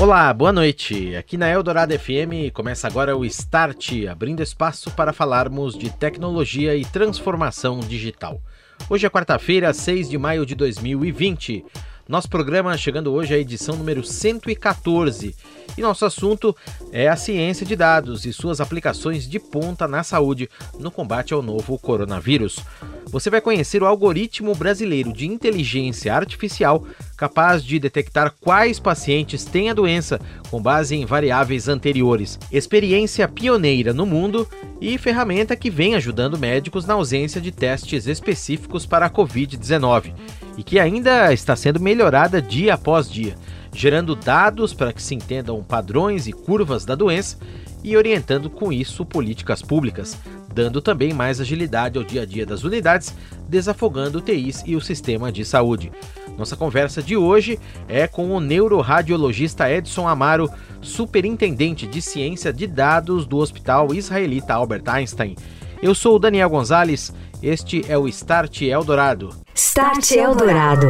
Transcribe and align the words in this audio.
Olá, 0.00 0.32
boa 0.32 0.50
noite. 0.50 1.14
Aqui 1.14 1.36
na 1.36 1.50
Eldorado 1.50 1.92
FM 1.92 2.50
começa 2.54 2.86
agora 2.86 3.14
o 3.14 3.22
Start, 3.26 4.06
abrindo 4.10 4.42
espaço 4.42 4.90
para 4.92 5.12
falarmos 5.12 5.76
de 5.76 5.90
tecnologia 5.90 6.74
e 6.74 6.86
transformação 6.86 7.80
digital. 7.80 8.40
Hoje 8.88 9.04
é 9.04 9.10
quarta-feira, 9.10 9.74
6 9.74 10.08
de 10.08 10.16
maio 10.16 10.46
de 10.46 10.54
2020. 10.54 11.66
Nosso 12.08 12.30
programa 12.30 12.76
chegando 12.78 13.12
hoje 13.12 13.34
à 13.34 13.38
edição 13.38 13.76
número 13.76 14.02
114 14.02 15.36
e 15.76 15.82
nosso 15.82 16.04
assunto 16.04 16.56
é 16.90 17.06
a 17.06 17.14
ciência 17.14 17.64
de 17.64 17.76
dados 17.76 18.24
e 18.26 18.32
suas 18.32 18.60
aplicações 18.60 19.28
de 19.28 19.38
ponta 19.38 19.86
na 19.86 20.02
saúde 20.02 20.48
no 20.78 20.90
combate 20.90 21.32
ao 21.32 21.40
novo 21.40 21.78
coronavírus. 21.78 22.58
Você 23.06 23.30
vai 23.30 23.40
conhecer 23.40 23.82
o 23.82 23.86
algoritmo 23.86 24.54
brasileiro 24.54 25.12
de 25.12 25.26
inteligência 25.26 26.12
artificial 26.12 26.84
capaz 27.20 27.62
de 27.62 27.78
detectar 27.78 28.32
quais 28.40 28.80
pacientes 28.80 29.44
têm 29.44 29.68
a 29.68 29.74
doença 29.74 30.18
com 30.50 30.58
base 30.58 30.96
em 30.96 31.04
variáveis 31.04 31.68
anteriores. 31.68 32.38
Experiência 32.50 33.28
pioneira 33.28 33.92
no 33.92 34.06
mundo 34.06 34.48
e 34.80 34.96
ferramenta 34.96 35.54
que 35.54 35.68
vem 35.68 35.94
ajudando 35.94 36.38
médicos 36.38 36.86
na 36.86 36.94
ausência 36.94 37.38
de 37.38 37.52
testes 37.52 38.06
específicos 38.06 38.86
para 38.86 39.04
a 39.04 39.10
Covid-19 39.10 40.14
e 40.56 40.62
que 40.62 40.78
ainda 40.78 41.30
está 41.30 41.54
sendo 41.54 41.78
melhorada 41.78 42.40
dia 42.40 42.72
após 42.72 43.10
dia 43.10 43.34
gerando 43.72 44.16
dados 44.16 44.74
para 44.74 44.92
que 44.92 45.02
se 45.02 45.14
entendam 45.14 45.62
padrões 45.62 46.26
e 46.26 46.32
curvas 46.32 46.84
da 46.84 46.94
doença 46.94 47.36
e 47.84 47.96
orientando 47.96 48.50
com 48.50 48.72
isso 48.72 49.06
políticas 49.06 49.62
públicas, 49.62 50.18
dando 50.52 50.82
também 50.82 51.12
mais 51.12 51.40
agilidade 51.40 51.96
ao 51.96 52.04
dia 52.04 52.22
a 52.22 52.26
dia 52.26 52.44
das 52.44 52.64
unidades, 52.64 53.14
desafogando 53.48 54.18
o 54.18 54.20
TIs 54.20 54.62
e 54.66 54.74
o 54.74 54.80
sistema 54.80 55.30
de 55.30 55.44
saúde. 55.44 55.92
Nossa 56.40 56.56
conversa 56.56 57.02
de 57.02 57.18
hoje 57.18 57.60
é 57.86 58.08
com 58.08 58.30
o 58.30 58.40
neuroradiologista 58.40 59.70
Edson 59.70 60.08
Amaro, 60.08 60.48
superintendente 60.80 61.86
de 61.86 62.00
ciência 62.00 62.50
de 62.50 62.66
dados 62.66 63.26
do 63.26 63.36
Hospital 63.36 63.92
Israelita 63.92 64.54
Albert 64.54 64.84
Einstein. 64.86 65.36
Eu 65.82 65.94
sou 65.94 66.16
o 66.16 66.18
Daniel 66.18 66.48
Gonzalez, 66.48 67.12
este 67.42 67.84
é 67.86 67.98
o 67.98 68.08
Start 68.08 68.62
Eldorado. 68.62 69.36
Start 69.54 70.12
Eldorado. 70.12 70.88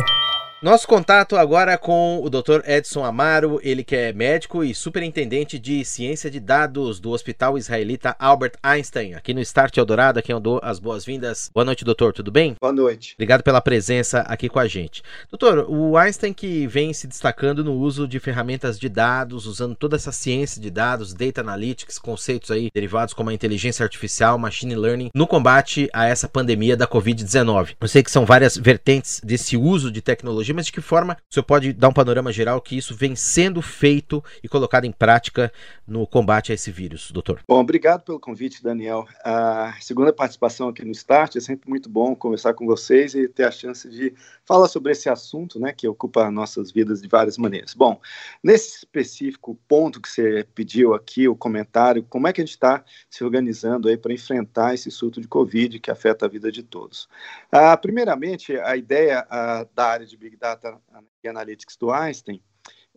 Nosso 0.63 0.87
contato 0.87 1.39
agora 1.39 1.79
com 1.79 2.21
o 2.23 2.29
Dr. 2.29 2.61
Edson 2.67 3.03
Amaro, 3.03 3.59
ele 3.63 3.83
que 3.83 3.97
é 3.97 4.13
médico 4.13 4.63
e 4.63 4.75
superintendente 4.75 5.59
de 5.59 5.83
ciência 5.87 6.31
de 6.31 6.39
dados 6.39 7.01
do 7.01 7.13
Hospital 7.13 7.57
Israelita 7.57 8.15
Albert 8.19 8.53
Einstein, 8.63 9.15
aqui 9.15 9.33
no 9.33 9.41
Start 9.41 9.75
Eldorado, 9.79 10.19
a 10.19 10.23
quem 10.23 10.35
eu 10.35 10.39
dou 10.39 10.61
as 10.63 10.79
boas-vindas. 10.79 11.51
Boa 11.55 11.65
noite, 11.65 11.83
doutor, 11.83 12.13
tudo 12.13 12.31
bem? 12.31 12.57
Boa 12.61 12.75
noite. 12.75 13.15
Obrigado 13.15 13.43
pela 13.43 13.63
presença 13.63 14.21
aqui 14.29 14.51
com 14.51 14.59
a 14.59 14.69
gente. 14.69 15.03
Doutor, 15.31 15.65
o 15.67 15.97
Einstein 15.97 16.35
que 16.35 16.67
vem 16.67 16.93
se 16.93 17.07
destacando 17.07 17.65
no 17.65 17.73
uso 17.73 18.07
de 18.07 18.21
ferramentas 18.21 18.79
de 18.79 18.91
dados, 18.91 19.47
usando 19.47 19.75
toda 19.75 19.97
essa 19.97 20.13
ciência 20.13 20.61
de 20.61 20.69
dados, 20.69 21.15
data 21.15 21.41
analytics, 21.41 21.99
conceitos 21.99 22.51
aí 22.51 22.69
derivados 22.75 23.15
como 23.15 23.31
a 23.31 23.35
inteligência 23.35 23.83
artificial, 23.83 24.37
machine 24.37 24.75
learning, 24.75 25.09
no 25.15 25.27
combate 25.27 25.89
a 25.91 26.07
essa 26.07 26.29
pandemia 26.29 26.77
da 26.77 26.87
Covid-19. 26.87 27.77
Eu 27.81 27.89
sei 27.89 28.03
que 28.03 28.11
são 28.11 28.27
várias 28.27 28.59
vertentes 28.59 29.23
desse 29.25 29.57
uso 29.57 29.91
de 29.91 30.03
tecnologia 30.03 30.50
tecnologia, 30.51 30.55
mas 30.55 30.67
de 30.67 30.73
que 30.73 30.81
forma 30.81 31.17
senhor 31.29 31.45
pode 31.45 31.73
dar 31.73 31.89
um 31.89 31.93
panorama 31.93 32.33
geral 32.33 32.61
que 32.61 32.77
isso 32.77 32.95
vem 32.95 33.15
sendo 33.15 33.63
feito 33.63 34.23
e 34.43 34.49
colocado 34.49 34.85
em 34.85 34.93
prática 34.93 35.53
no 35.87 36.07
combate 36.07 36.53
a 36.53 36.55
esse 36.55 36.71
vírus, 36.71 37.11
doutor? 37.11 37.41
Bom, 37.47 37.61
obrigado 37.61 38.03
pelo 38.03 38.21
convite, 38.21 38.63
Daniel. 38.63 39.07
A 39.25 39.75
segunda 39.81 40.13
participação 40.13 40.69
aqui 40.69 40.85
no 40.85 40.93
Start 40.93 41.37
é 41.37 41.41
sempre 41.41 41.69
muito 41.69 41.89
bom 41.89 42.15
conversar 42.15 42.55
com 42.55 42.67
vocês 42.67 43.15
e 43.15 43.29
ter 43.29 43.45
a 43.45 43.51
chance 43.51 43.89
de 43.89 44.15
falar 44.45 44.69
sobre 44.69 44.93
esse 44.93 45.09
assunto, 45.09 45.61
né, 45.61 45.73
que 45.73 45.87
ocupa 45.87 46.31
nossas 46.31 46.73
vidas 46.73 47.01
de 47.01 47.09
várias 47.09 47.39
maneiras. 47.39 47.75
Bom, 47.75 48.01
nesse 48.43 48.79
específico 48.79 49.59
ponto 49.69 50.01
que 50.01 50.09
você 50.09 50.47
pediu 50.55 50.95
aqui, 50.95 51.29
o 51.29 51.37
comentário, 51.37 52.03
como 52.09 52.27
é 52.27 52.33
que 52.33 52.41
a 52.41 52.45
gente 52.45 52.55
está 52.55 52.85
se 53.09 53.23
organizando 53.23 53.89
aí 53.89 53.97
para 53.97 54.13
enfrentar 54.13 54.75
esse 54.75 54.91
surto 54.91 55.21
de 55.21 55.29
Covid 55.29 55.79
que 55.79 55.91
afeta 55.91 56.27
a 56.27 56.29
vida 56.29 56.51
de 56.51 56.63
todos? 56.63 57.09
Ah, 57.51 57.77
primeiramente, 57.77 58.57
a 58.57 58.77
ideia 58.77 59.27
ah, 59.31 59.67
da 59.75 59.87
área 59.87 60.07
de 60.07 60.17
Big 60.17 60.37
Data 60.41 60.81
Analytics 61.25 61.77
do 61.77 61.91
Einstein 61.91 62.43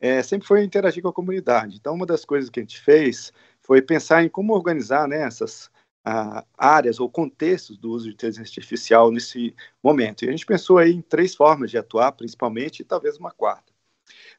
é, 0.04 0.22
sempre 0.22 0.48
foi 0.48 0.64
interagir 0.64 1.02
com 1.02 1.10
a 1.10 1.14
comunidade. 1.14 1.78
Então, 1.78 1.94
uma 1.94 2.06
das 2.06 2.26
coisas 2.26 2.50
que 2.50 2.60
a 2.60 2.64
gente 2.64 2.80
fez 2.82 3.32
foi 3.62 3.82
pensar 3.82 4.24
em 4.24 4.30
como 4.30 4.54
organizar 4.54 5.08
né, 5.08 5.22
essas 5.22 5.68
uh, 6.06 6.46
áreas 6.58 7.00
ou 7.00 7.10
contextos 7.10 7.78
do 7.78 7.92
uso 7.92 8.08
de 8.08 8.14
inteligência 8.14 8.60
artificial 8.60 9.12
nesse 9.12 9.56
momento. 9.82 10.26
E 10.26 10.28
a 10.28 10.32
gente 10.32 10.46
pensou 10.46 10.78
aí 10.78 10.92
em 10.92 11.02
três 11.02 11.34
formas 11.34 11.72
de 11.72 11.78
atuar, 11.78 12.12
principalmente, 12.12 12.82
e 12.82 12.84
talvez 12.84 13.18
uma 13.18 13.32
quarta. 13.32 13.72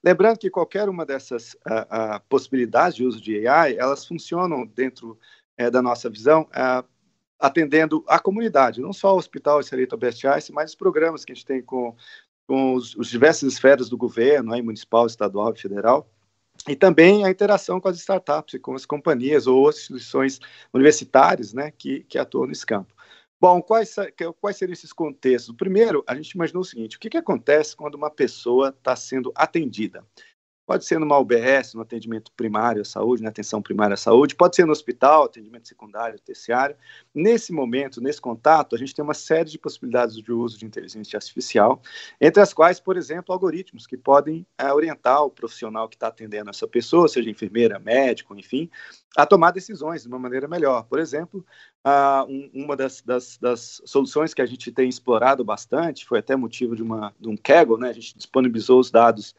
Lembrando 0.02 0.38
que 0.38 0.50
qualquer 0.50 0.88
uma 0.88 1.06
dessas 1.06 1.54
uh, 1.54 2.16
uh, 2.16 2.20
possibilidades 2.28 2.96
de 2.96 3.04
uso 3.04 3.20
de 3.20 3.48
AI, 3.48 3.76
elas 3.78 4.04
funcionam 4.04 4.66
dentro 4.66 5.18
eh, 5.56 5.70
da 5.70 5.80
nossa 5.80 6.10
visão 6.10 6.46
atendendo 7.38 8.04
a 8.06 8.18
comunidade, 8.18 8.80
não 8.80 8.92
só 8.92 9.14
o 9.14 9.18
Hospital 9.18 9.60
Israelita 9.60 9.94
Albert 9.94 10.18
Einstein, 10.24 10.54
mas 10.54 10.70
os 10.70 10.76
programas 10.76 11.24
que 11.24 11.32
a 11.32 11.34
gente 11.34 11.46
tem 11.46 11.62
com 11.62 11.94
com 12.46 12.74
os, 12.74 12.94
os 12.96 13.08
diversas 13.08 13.52
esferas 13.52 13.88
do 13.88 13.96
governo, 13.96 14.50
municipal, 14.62 15.06
estadual 15.06 15.52
e 15.54 15.60
federal, 15.60 16.08
e 16.68 16.76
também 16.76 17.24
a 17.24 17.30
interação 17.30 17.80
com 17.80 17.88
as 17.88 17.98
startups 17.98 18.54
e 18.54 18.58
com 18.58 18.74
as 18.74 18.86
companhias 18.86 19.46
ou 19.46 19.68
instituições 19.68 20.38
universitárias 20.72 21.52
né, 21.52 21.70
que, 21.70 22.00
que 22.04 22.18
atuam 22.18 22.46
nesse 22.46 22.64
campo. 22.64 22.94
Bom, 23.40 23.60
quais, 23.60 23.94
quais 24.40 24.56
seriam 24.56 24.72
esses 24.72 24.92
contextos? 24.92 25.54
Primeiro, 25.54 26.02
a 26.06 26.14
gente 26.14 26.30
imaginou 26.30 26.62
o 26.62 26.64
seguinte: 26.64 26.96
o 26.96 27.00
que, 27.00 27.10
que 27.10 27.18
acontece 27.18 27.76
quando 27.76 27.94
uma 27.94 28.10
pessoa 28.10 28.70
está 28.70 28.96
sendo 28.96 29.32
atendida? 29.34 30.02
Pode 30.66 30.86
ser 30.86 30.98
numa 30.98 31.18
UBS, 31.18 31.74
no 31.74 31.82
atendimento 31.82 32.32
primário 32.32 32.80
à 32.80 32.84
saúde, 32.84 33.22
na 33.22 33.28
atenção 33.28 33.60
primária 33.60 33.94
à 33.94 33.96
saúde, 33.98 34.34
pode 34.34 34.56
ser 34.56 34.64
no 34.64 34.72
hospital, 34.72 35.24
atendimento 35.24 35.68
secundário, 35.68 36.18
terciário. 36.18 36.74
Nesse 37.14 37.52
momento, 37.52 38.00
nesse 38.00 38.20
contato, 38.20 38.74
a 38.74 38.78
gente 38.78 38.94
tem 38.94 39.04
uma 39.04 39.12
série 39.12 39.50
de 39.50 39.58
possibilidades 39.58 40.16
de 40.16 40.32
uso 40.32 40.58
de 40.58 40.64
inteligência 40.64 41.18
artificial, 41.18 41.82
entre 42.18 42.40
as 42.40 42.54
quais, 42.54 42.80
por 42.80 42.96
exemplo, 42.96 43.32
algoritmos 43.32 43.86
que 43.86 43.96
podem 43.96 44.46
é, 44.56 44.72
orientar 44.72 45.22
o 45.22 45.30
profissional 45.30 45.86
que 45.86 45.96
está 45.96 46.06
atendendo 46.06 46.48
essa 46.48 46.66
pessoa, 46.66 47.08
seja 47.08 47.28
enfermeira, 47.28 47.78
médico, 47.78 48.34
enfim, 48.34 48.70
a 49.16 49.26
tomar 49.26 49.50
decisões 49.50 50.02
de 50.02 50.08
uma 50.08 50.18
maneira 50.18 50.48
melhor. 50.48 50.84
Por 50.84 50.98
exemplo, 50.98 51.44
um, 52.26 52.50
uma 52.64 52.74
das, 52.74 53.02
das, 53.02 53.36
das, 53.36 53.82
soluções 53.84 54.32
que 54.32 54.40
a 54.40 54.46
gente 54.46 54.72
tem 54.72 54.88
explorado 54.88 55.44
bastante, 55.44 56.06
foi 56.06 56.20
até 56.20 56.34
motivo 56.34 56.74
de, 56.74 56.82
uma, 56.82 57.14
de 57.20 57.28
um 57.28 57.36
Kaggle, 57.36 57.78
né? 57.78 57.90
a 57.90 57.92
gente 57.92 58.16
disponibilizou 58.16 58.80
os 58.80 58.90
dados 58.90 59.34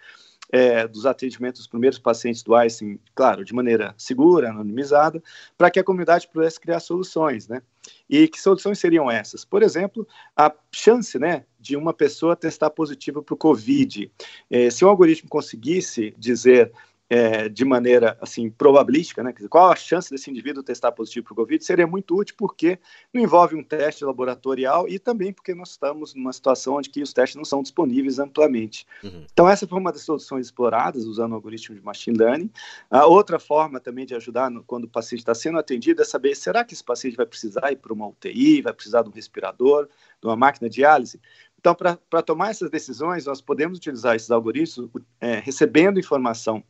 é, 0.51 0.87
dos 0.87 1.05
atendimentos 1.05 1.61
dos 1.61 1.67
primeiros 1.67 1.99
pacientes 1.99 2.43
do 2.43 2.55
Einstein, 2.55 2.99
claro, 3.13 3.43
de 3.43 3.53
maneira 3.53 3.93
segura, 3.97 4.49
anonimizada, 4.49 5.21
para 5.57 5.69
que 5.69 5.79
a 5.79 5.83
comunidade 5.83 6.27
pudesse 6.27 6.59
criar 6.59 6.79
soluções, 6.79 7.47
né? 7.47 7.61
E 8.09 8.27
que 8.27 8.41
soluções 8.41 8.79
seriam 8.79 9.09
essas? 9.09 9.45
Por 9.45 9.61
exemplo, 9.61 10.07
a 10.35 10.53
chance, 10.71 11.19
né, 11.19 11.45
de 11.59 11.75
uma 11.75 11.93
pessoa 11.93 12.35
testar 12.35 12.69
positiva 12.69 13.21
para 13.21 13.33
o 13.33 13.37
COVID. 13.37 14.11
É, 14.49 14.69
se 14.69 14.83
o 14.83 14.89
algoritmo 14.89 15.29
conseguisse 15.29 16.13
dizer 16.17 16.71
é, 17.09 17.47
de 17.47 17.63
maneira 17.63 18.17
assim 18.19 18.49
probabilística, 18.49 19.21
né? 19.21 19.31
Dizer, 19.31 19.47
qual 19.47 19.71
a 19.71 19.75
chance 19.75 20.09
desse 20.09 20.29
indivíduo 20.29 20.63
testar 20.63 20.91
positivo 20.91 21.25
para 21.25 21.33
o 21.33 21.35
Covid? 21.35 21.63
Seria 21.63 21.85
muito 21.85 22.15
útil 22.17 22.35
porque 22.37 22.79
não 23.13 23.21
envolve 23.21 23.55
um 23.55 23.63
teste 23.63 24.03
laboratorial 24.03 24.87
e 24.89 24.97
também 24.97 25.31
porque 25.31 25.53
nós 25.53 25.71
estamos 25.71 26.15
numa 26.15 26.33
situação 26.33 26.75
onde 26.75 26.89
que 26.89 27.01
os 27.01 27.13
testes 27.13 27.35
não 27.35 27.45
são 27.45 27.61
disponíveis 27.61 28.17
amplamente. 28.17 28.87
Uhum. 29.03 29.25
Então 29.31 29.47
essa 29.47 29.67
foi 29.67 29.79
uma 29.79 29.91
das 29.91 30.01
soluções 30.01 30.47
exploradas 30.47 31.05
usando 31.05 31.33
o 31.33 31.35
algoritmo 31.35 31.75
de 31.75 31.81
machine 31.81 32.17
learning. 32.17 32.49
A 32.89 33.05
outra 33.05 33.39
forma 33.39 33.79
também 33.79 34.05
de 34.05 34.15
ajudar 34.15 34.49
no, 34.49 34.63
quando 34.63 34.85
o 34.85 34.89
paciente 34.89 35.19
está 35.19 35.35
sendo 35.35 35.59
atendido 35.59 36.01
é 36.01 36.05
saber 36.05 36.35
será 36.35 36.63
que 36.63 36.73
esse 36.73 36.83
paciente 36.83 37.15
vai 37.15 37.25
precisar 37.25 37.71
ir 37.71 37.77
para 37.77 37.93
uma 37.93 38.07
UTI, 38.07 38.61
vai 38.61 38.73
precisar 38.73 39.03
de 39.03 39.09
um 39.09 39.13
respirador, 39.13 39.87
de 40.19 40.27
uma 40.27 40.35
máquina 40.35 40.69
de 40.69 40.75
diálise. 40.75 41.19
Então, 41.59 41.73
para 41.73 42.21
tomar 42.21 42.51
essas 42.51 42.69
decisões, 42.69 43.25
nós 43.25 43.41
podemos 43.41 43.79
utilizar 43.79 44.15
esses 44.15 44.29
algoritmos 44.29 44.87
é, 45.19 45.39
recebendo 45.39 45.99
informação 45.99 46.63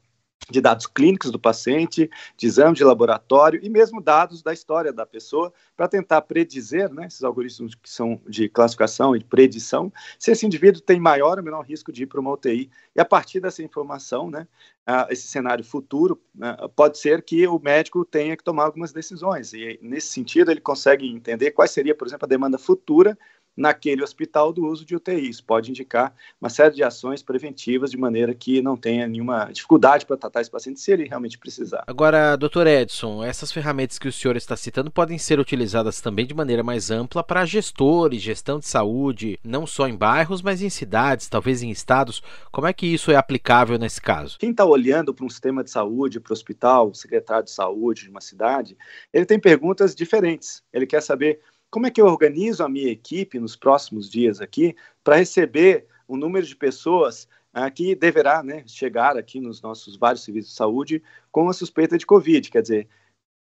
de 0.49 0.61
dados 0.61 0.85
clínicos 0.85 1.31
do 1.31 1.39
paciente, 1.39 2.09
de 2.37 2.47
exame 2.47 2.75
de 2.75 2.83
laboratório 2.83 3.59
e 3.63 3.69
mesmo 3.69 4.01
dados 4.01 4.43
da 4.43 4.53
história 4.53 4.93
da 4.93 5.05
pessoa 5.05 5.51
para 5.75 5.87
tentar 5.87 6.21
predizer, 6.21 6.93
né, 6.93 7.07
esses 7.07 7.23
algoritmos 7.23 7.75
que 7.75 7.89
são 7.89 8.21
de 8.27 8.47
classificação 8.47 9.15
e 9.15 9.19
de 9.19 9.25
predição, 9.25 9.91
se 10.19 10.31
esse 10.31 10.45
indivíduo 10.45 10.81
tem 10.81 10.99
maior 10.99 11.37
ou 11.37 11.43
menor 11.43 11.61
risco 11.61 11.91
de 11.91 12.03
ir 12.03 12.07
para 12.07 12.19
uma 12.19 12.31
UTI. 12.31 12.69
E 12.95 13.01
a 13.01 13.05
partir 13.05 13.39
dessa 13.39 13.63
informação, 13.63 14.29
né, 14.29 14.47
uh, 14.87 15.11
esse 15.11 15.27
cenário 15.27 15.63
futuro, 15.63 16.21
uh, 16.37 16.69
pode 16.69 16.99
ser 16.99 17.23
que 17.23 17.47
o 17.47 17.59
médico 17.59 18.05
tenha 18.05 18.37
que 18.37 18.43
tomar 18.43 18.65
algumas 18.65 18.93
decisões. 18.93 19.53
E 19.53 19.79
nesse 19.81 20.07
sentido, 20.07 20.51
ele 20.51 20.61
consegue 20.61 21.07
entender 21.07 21.51
qual 21.51 21.67
seria, 21.67 21.95
por 21.95 22.07
exemplo, 22.07 22.25
a 22.25 22.29
demanda 22.29 22.57
futura 22.57 23.17
naquele 23.55 24.03
hospital 24.03 24.51
do 24.51 24.65
uso 24.65 24.85
de 24.85 24.95
UTI. 24.95 25.29
Isso 25.29 25.43
pode 25.43 25.69
indicar 25.69 26.13
uma 26.41 26.49
série 26.49 26.75
de 26.75 26.83
ações 26.83 27.23
preventivas 27.23 27.91
de 27.91 27.97
maneira 27.97 28.33
que 28.33 28.61
não 28.61 28.75
tenha 28.75 29.07
nenhuma 29.07 29.45
dificuldade 29.51 30.05
para 30.05 30.17
tratar 30.17 30.41
esse 30.41 30.51
paciente 30.51 30.79
se 30.79 30.91
ele 30.91 31.07
realmente 31.07 31.37
precisar. 31.37 31.83
Agora, 31.87 32.35
doutor 32.35 32.67
Edson, 32.67 33.23
essas 33.23 33.51
ferramentas 33.51 33.97
que 33.97 34.07
o 34.07 34.11
senhor 34.11 34.35
está 34.35 34.55
citando 34.55 34.91
podem 34.91 35.17
ser 35.17 35.39
utilizadas 35.39 36.01
também 36.01 36.25
de 36.25 36.33
maneira 36.33 36.63
mais 36.63 36.91
ampla 36.91 37.23
para 37.23 37.45
gestores, 37.45 38.21
gestão 38.21 38.59
de 38.59 38.67
saúde, 38.67 39.39
não 39.43 39.65
só 39.65 39.87
em 39.87 39.95
bairros, 39.95 40.41
mas 40.41 40.61
em 40.61 40.69
cidades, 40.69 41.29
talvez 41.29 41.63
em 41.63 41.69
estados. 41.69 42.21
Como 42.51 42.67
é 42.67 42.73
que 42.73 42.85
isso 42.85 43.11
é 43.11 43.15
aplicável 43.15 43.77
nesse 43.77 44.01
caso? 44.01 44.37
Quem 44.39 44.51
está 44.51 44.65
olhando 44.65 45.13
para 45.13 45.25
um 45.25 45.29
sistema 45.29 45.63
de 45.63 45.71
saúde, 45.71 46.19
para 46.19 46.31
o 46.31 46.33
hospital, 46.33 46.89
o 46.89 46.95
secretário 46.95 47.45
de 47.45 47.51
saúde 47.51 48.03
de 48.03 48.09
uma 48.09 48.21
cidade, 48.21 48.77
ele 49.13 49.25
tem 49.25 49.39
perguntas 49.39 49.95
diferentes. 49.95 50.63
Ele 50.73 50.85
quer 50.85 51.01
saber 51.01 51.39
como 51.75 51.87
é 51.87 51.91
que 51.91 51.99
eu 51.99 52.05
organizo 52.05 52.63
a 52.63 52.69
minha 52.69 52.89
equipe 52.89 53.37
nos 53.37 53.57
próximos 53.57 54.09
dias 54.09 54.39
aqui 54.39 54.73
para 55.03 55.17
receber 55.17 55.85
o 56.07 56.15
número 56.15 56.45
de 56.45 56.55
pessoas 56.55 57.27
ah, 57.53 57.69
que 57.69 57.93
deverá 57.93 58.41
né, 58.41 58.63
chegar 58.65 59.17
aqui 59.17 59.41
nos 59.41 59.61
nossos 59.61 59.97
vários 59.97 60.23
serviços 60.23 60.51
de 60.51 60.55
saúde 60.55 61.03
com 61.33 61.49
a 61.49 61.53
suspeita 61.53 61.97
de 61.97 62.05
Covid? 62.05 62.49
Quer 62.49 62.61
dizer, 62.61 62.87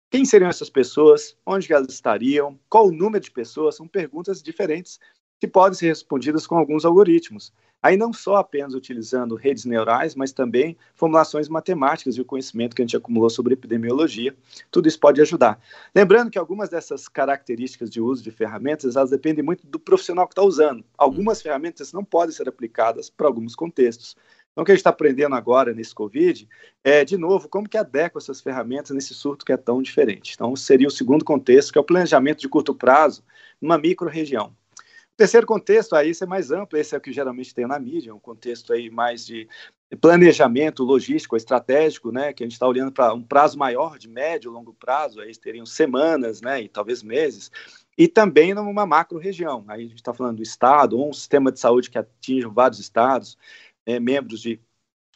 quem 0.09 0.23
seriam 0.23 0.49
essas 0.49 0.69
pessoas? 0.69 1.37
Onde 1.45 1.73
elas 1.73 1.93
estariam? 1.93 2.57
Qual 2.69 2.87
o 2.87 2.91
número 2.93 3.21
de 3.21 3.31
pessoas? 3.31 3.75
São 3.75 3.85
perguntas 3.85 4.41
diferentes 4.41 4.97
que 5.41 5.47
podem 5.47 5.75
ser 5.75 5.87
respondidas 5.87 6.45
com 6.45 6.55
alguns 6.55 6.85
algoritmos. 6.85 7.51
Aí 7.81 7.97
não 7.97 8.13
só 8.13 8.35
apenas 8.35 8.75
utilizando 8.75 9.33
redes 9.33 9.65
neurais, 9.65 10.13
mas 10.13 10.31
também 10.31 10.77
formulações 10.93 11.49
matemáticas 11.49 12.15
e 12.15 12.21
o 12.21 12.25
conhecimento 12.25 12.75
que 12.75 12.81
a 12.83 12.85
gente 12.85 12.95
acumulou 12.95 13.27
sobre 13.27 13.55
epidemiologia. 13.55 14.35
Tudo 14.69 14.87
isso 14.87 14.99
pode 14.99 15.19
ajudar. 15.19 15.59
Lembrando 15.95 16.29
que 16.29 16.37
algumas 16.37 16.69
dessas 16.69 17.07
características 17.07 17.89
de 17.89 17.99
uso 17.99 18.21
de 18.21 18.29
ferramentas, 18.29 18.95
elas 18.95 19.09
dependem 19.09 19.43
muito 19.43 19.65
do 19.65 19.79
profissional 19.79 20.27
que 20.27 20.33
está 20.33 20.43
usando. 20.43 20.85
Algumas 20.95 21.39
hum. 21.39 21.41
ferramentas 21.41 21.91
não 21.91 22.05
podem 22.05 22.35
ser 22.35 22.47
aplicadas 22.47 23.09
para 23.09 23.25
alguns 23.25 23.55
contextos. 23.55 24.15
Então, 24.51 24.61
o 24.61 24.65
que 24.65 24.71
a 24.71 24.75
gente 24.75 24.81
está 24.81 24.91
aprendendo 24.91 25.33
agora 25.33 25.73
nesse 25.73 25.95
Covid 25.95 26.47
é, 26.83 27.03
de 27.03 27.17
novo, 27.17 27.49
como 27.49 27.67
que 27.67 27.77
adequa 27.79 28.19
essas 28.19 28.41
ferramentas 28.41 28.91
nesse 28.91 29.15
surto 29.15 29.43
que 29.43 29.53
é 29.53 29.57
tão 29.57 29.81
diferente. 29.81 30.33
Então, 30.35 30.55
seria 30.55 30.87
o 30.87 30.91
segundo 30.91 31.25
contexto, 31.25 31.71
que 31.71 31.79
é 31.79 31.81
o 31.81 31.85
planejamento 31.85 32.41
de 32.41 32.49
curto 32.49 32.75
prazo 32.75 33.23
numa 33.59 33.79
micro-região. 33.79 34.53
O 35.13 35.17
terceiro 35.17 35.45
contexto, 35.45 35.95
aí 35.95 36.11
é 36.19 36.25
mais 36.25 36.51
amplo, 36.51 36.79
esse 36.79 36.95
é 36.95 36.97
o 36.97 37.01
que 37.01 37.11
geralmente 37.11 37.53
tem 37.53 37.67
na 37.67 37.77
mídia, 37.77 38.15
um 38.15 38.19
contexto 38.19 38.73
aí 38.73 38.89
mais 38.89 39.25
de 39.25 39.47
planejamento 39.99 40.83
logístico, 40.83 41.35
estratégico, 41.35 42.11
né, 42.11 42.33
que 42.33 42.43
a 42.43 42.45
gente 42.45 42.53
está 42.53 42.67
olhando 42.67 42.91
para 42.91 43.13
um 43.13 43.21
prazo 43.21 43.57
maior, 43.57 43.99
de 43.99 44.07
médio 44.07 44.49
e 44.49 44.53
longo 44.53 44.73
prazo, 44.73 45.19
aí 45.19 45.31
teriam 45.35 45.65
semanas, 45.65 46.41
né, 46.41 46.61
e 46.61 46.69
talvez 46.69 47.03
meses, 47.03 47.51
e 47.97 48.07
também 48.07 48.53
numa 48.53 48.85
macro-região, 48.85 49.65
aí 49.67 49.81
a 49.81 49.87
gente 49.87 49.95
está 49.95 50.13
falando 50.13 50.37
do 50.37 50.43
estado, 50.43 50.97
ou 50.97 51.09
um 51.09 51.13
sistema 51.13 51.51
de 51.51 51.59
saúde 51.59 51.89
que 51.89 51.97
atinge 51.97 52.47
vários 52.47 52.79
estados, 52.79 53.37
é, 53.85 53.99
membros 53.99 54.39
de 54.41 54.59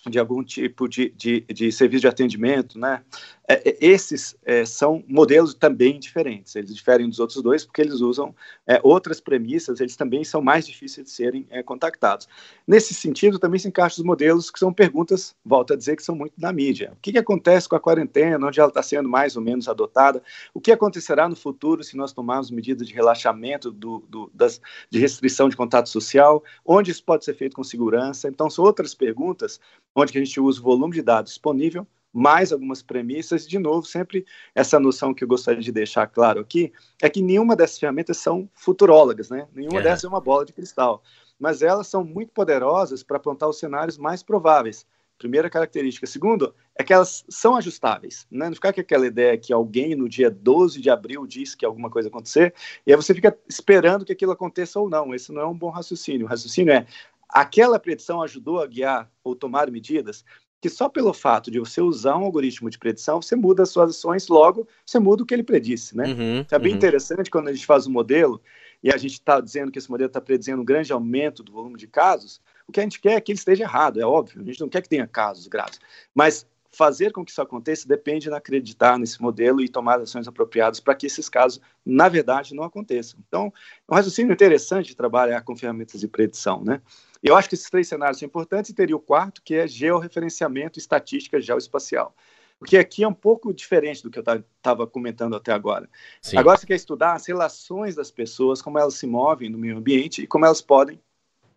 de 0.10 0.20
algum 0.20 0.44
tipo 0.44 0.88
de, 0.88 1.10
de, 1.10 1.42
de, 1.42 1.72
serviço 1.72 2.02
de 2.02 2.08
atendimento, 2.08 2.78
né? 2.78 3.02
É, 3.48 3.70
é, 3.70 3.78
esses 3.80 4.36
é, 4.44 4.66
são 4.66 5.04
modelos 5.08 5.54
também 5.54 6.00
diferentes. 6.00 6.56
Eles 6.56 6.76
diferem 6.76 7.08
dos 7.08 7.20
outros 7.20 7.42
dois 7.42 7.64
porque 7.64 7.82
eles 7.82 8.02
usam 8.02 8.34
é, 8.66 8.80
outras 8.84 9.20
premissas. 9.20 9.80
Eles 9.80 9.96
também 9.96 10.24
são 10.24 10.42
mais 10.42 10.66
difíceis 10.66 11.06
de 11.06 11.12
serem 11.12 11.46
é, 11.50 11.62
contactados. 11.62 12.28
Nesse 12.68 12.94
sentido, 12.94 13.38
também 13.40 13.60
se 13.60 13.68
encaixam 13.68 14.02
os 14.02 14.06
modelos 14.06 14.50
que 14.50 14.60
são 14.60 14.74
perguntas, 14.74 15.36
volto 15.46 15.74
a 15.74 15.76
dizer 15.76 15.96
que 15.96 16.04
são 16.04 16.16
muito 16.16 16.34
da 16.38 16.52
mídia. 16.52 16.92
O 16.94 16.98
que, 17.02 17.12
que 17.12 17.18
acontece 17.18 17.70
com 17.70 17.76
a 17.76 17.80
quarentena? 17.80 18.48
Onde 18.48 18.60
ela 18.60 18.70
está 18.70 18.82
sendo 18.82 19.08
mais 19.08 19.36
ou 19.36 19.42
menos 19.42 19.68
adotada? 19.68 20.22
O 20.54 20.62
que 20.62 20.72
acontecerá 20.72 21.30
no 21.30 21.36
futuro 21.36 21.84
se 21.84 21.96
nós 21.96 22.14
tomarmos 22.14 22.50
medidas 22.50 22.88
de 22.88 22.94
relaxamento 22.94 23.72
do, 23.72 24.04
do, 24.10 24.32
das, 24.34 24.60
de 24.90 25.00
restrição 25.00 25.50
de 25.50 25.56
contato 25.56 25.90
social? 25.90 26.44
Onde 26.66 26.92
isso 26.92 27.04
pode 27.04 27.26
ser 27.26 27.36
feito 27.36 27.56
com 27.56 27.64
segurança? 27.64 28.28
Então, 28.28 28.50
são 28.50 28.66
outras 28.66 28.96
perguntas 28.96 29.60
onde 29.96 30.12
que 30.12 30.18
a 30.18 30.24
gente 30.24 30.40
usa 30.40 30.60
o 30.60 30.64
volume 30.64 30.94
de 30.94 31.02
dados 31.02 31.32
disponível, 31.32 31.88
mais 32.16 32.54
algumas 32.54 32.82
premissas, 32.82 33.46
de 33.46 33.60
novo, 33.60 33.86
sempre 33.86 34.26
essa 34.54 34.80
noção 34.80 35.14
que 35.14 35.24
eu 35.24 35.28
gostaria 35.28 35.62
de 35.62 35.72
deixar 35.72 36.08
claro 36.08 36.40
aqui, 36.40 36.72
é 37.02 37.10
que 37.10 37.22
nenhuma 37.22 37.58
dessas 37.58 37.78
ferramentas 37.78 38.16
são 38.18 38.50
futurólogas, 38.54 39.30
né? 39.30 39.48
Nenhuma 39.54 39.82
é. 39.82 39.84
dessas 39.84 40.06
é 40.06 40.08
uma 40.08 40.22
bola 40.22 40.46
de 40.46 40.54
cristal, 40.54 41.04
mas 41.38 41.62
elas 41.62 41.88
são 41.88 42.06
muito 42.06 42.32
poderosas 42.32 43.04
para 43.04 43.18
apontar 43.18 43.50
os 43.50 43.60
cenários 43.60 43.98
mais 43.98 44.24
prováveis. 44.24 44.88
Primeira 45.18 45.50
característica. 45.50 46.06
Segundo, 46.06 46.54
é 46.78 46.84
que 46.84 46.92
elas 46.92 47.24
são 47.30 47.56
ajustáveis. 47.56 48.28
Né? 48.30 48.48
Não 48.48 48.56
ficar 48.56 48.74
com 48.74 48.82
aquela 48.82 49.08
ideia 49.08 49.38
que 49.38 49.54
alguém 49.54 49.96
no 49.96 50.10
dia 50.10 50.30
12 50.30 50.82
de 50.82 50.90
abril 50.90 51.26
disse 51.26 51.56
que 51.56 51.66
alguma 51.66 51.90
coisa 51.90 52.10
acontecer, 52.10 52.54
e 52.86 52.92
aí 52.92 52.98
você 52.98 53.14
fica 53.14 53.38
esperando 53.48 54.06
que 54.06 54.12
aquilo 54.12 54.34
aconteça 54.34 54.80
ou 54.80 54.90
não. 54.90 55.14
Esse 55.14 55.32
não 55.32 55.42
é 55.42 55.46
um 55.46 55.58
bom 55.58 55.70
raciocínio. 55.70 56.26
O 56.26 56.30
raciocínio 56.30 56.74
é 56.74 56.86
aquela 57.36 57.78
predição 57.78 58.22
ajudou 58.22 58.62
a 58.62 58.66
guiar 58.66 59.12
ou 59.22 59.36
tomar 59.36 59.70
medidas 59.70 60.24
que 60.62 60.70
só 60.70 60.88
pelo 60.88 61.14
fato 61.14 61.52
de 61.52 61.60
você 61.60 61.82
usar 61.82 62.18
um 62.18 62.24
algoritmo 62.24 62.70
de 62.70 62.80
predição, 62.80 63.22
você 63.22 63.36
muda 63.36 63.64
as 63.64 63.70
suas 63.70 63.90
ações, 63.92 64.30
logo 64.30 64.66
você 64.86 64.98
muda 65.00 65.22
o 65.22 65.26
que 65.26 65.34
ele 65.34 65.44
predisse, 65.44 65.96
né? 65.96 66.06
Uhum, 66.08 66.38
então, 66.40 66.56
é 66.56 66.60
bem 66.60 66.72
uhum. 66.72 66.78
interessante 66.78 67.30
quando 67.30 67.50
a 67.50 67.54
gente 67.54 67.66
faz 67.66 67.86
um 67.86 67.92
modelo 67.92 68.42
e 68.82 68.90
a 68.92 68.98
gente 68.98 69.14
está 69.14 69.42
dizendo 69.42 69.70
que 69.70 69.78
esse 69.78 69.92
modelo 69.92 70.08
está 70.08 70.22
predizendo 70.22 70.62
um 70.62 70.66
grande 70.66 70.94
aumento 70.94 71.44
do 71.44 71.52
volume 71.52 71.78
de 71.78 71.88
casos, 71.88 72.42
o 72.68 72.72
que 72.72 72.80
a 72.80 72.84
gente 72.84 73.02
quer 73.02 73.16
é 73.16 73.22
que 73.22 73.34
ele 73.34 73.38
esteja 73.38 73.66
errado, 73.66 74.00
é 74.00 74.06
óbvio, 74.06 74.42
a 74.42 74.46
gente 74.46 74.62
não 74.62 74.70
quer 74.70 74.82
que 74.82 74.90
tenha 74.90 75.06
casos 75.06 75.46
graves, 75.46 75.80
mas 76.16 76.48
fazer 76.76 77.12
com 77.12 77.24
que 77.24 77.32
isso 77.32 77.42
aconteça 77.42 77.88
depende 77.88 78.28
de 78.28 78.34
acreditar 78.34 79.00
nesse 79.00 79.22
modelo 79.22 79.62
e 79.62 79.70
tomar 79.70 80.00
ações 80.00 80.28
apropriadas 80.28 80.80
para 80.80 80.96
que 80.96 81.06
esses 81.06 81.30
casos, 81.30 81.62
na 81.86 82.10
verdade, 82.10 82.54
não 82.54 82.64
aconteçam. 82.64 83.20
Então, 83.28 83.52
é 83.88 83.94
um 83.94 83.96
raciocínio 83.96 84.34
interessante 84.34 84.88
de 84.88 84.96
trabalhar 84.96 85.42
com 85.42 85.56
ferramentas 85.56 86.02
de 86.02 86.08
predição, 86.08 86.64
né? 86.64 86.82
Eu 87.24 87.36
acho 87.36 87.50
que 87.50 87.56
esses 87.56 87.70
três 87.70 87.88
cenários 87.88 88.20
são 88.20 88.26
importantes 88.28 88.70
e 88.70 88.74
teria 88.74 88.96
o 88.96 89.00
quarto, 89.00 89.42
que 89.44 89.56
é 89.56 89.68
georreferenciamento 89.68 90.78
e 90.78 90.82
estatística 90.82 91.42
geoespacial. 91.42 92.14
Porque 92.60 92.78
aqui 92.78 93.04
é 93.04 93.08
um 93.08 93.14
pouco 93.14 93.54
diferente 93.54 94.02
do 94.02 94.10
que 94.10 94.20
eu 94.20 94.24
estava 94.24 94.88
comentando 94.88 95.36
até 95.36 95.52
agora. 95.52 95.90
Sim. 96.22 96.38
Agora 96.38 96.58
você 96.58 96.66
quer 96.66 96.76
estudar 96.76 97.14
as 97.14 97.26
relações 97.26 97.96
das 97.96 98.10
pessoas, 98.10 98.62
como 98.62 98.80
elas 98.80 98.96
se 98.96 99.06
movem 99.06 99.50
no 99.50 99.58
meio 99.58 99.78
ambiente 99.78 100.22
e 100.22 100.28
como 100.28 100.46
elas 100.46 100.62
podem, 100.62 101.00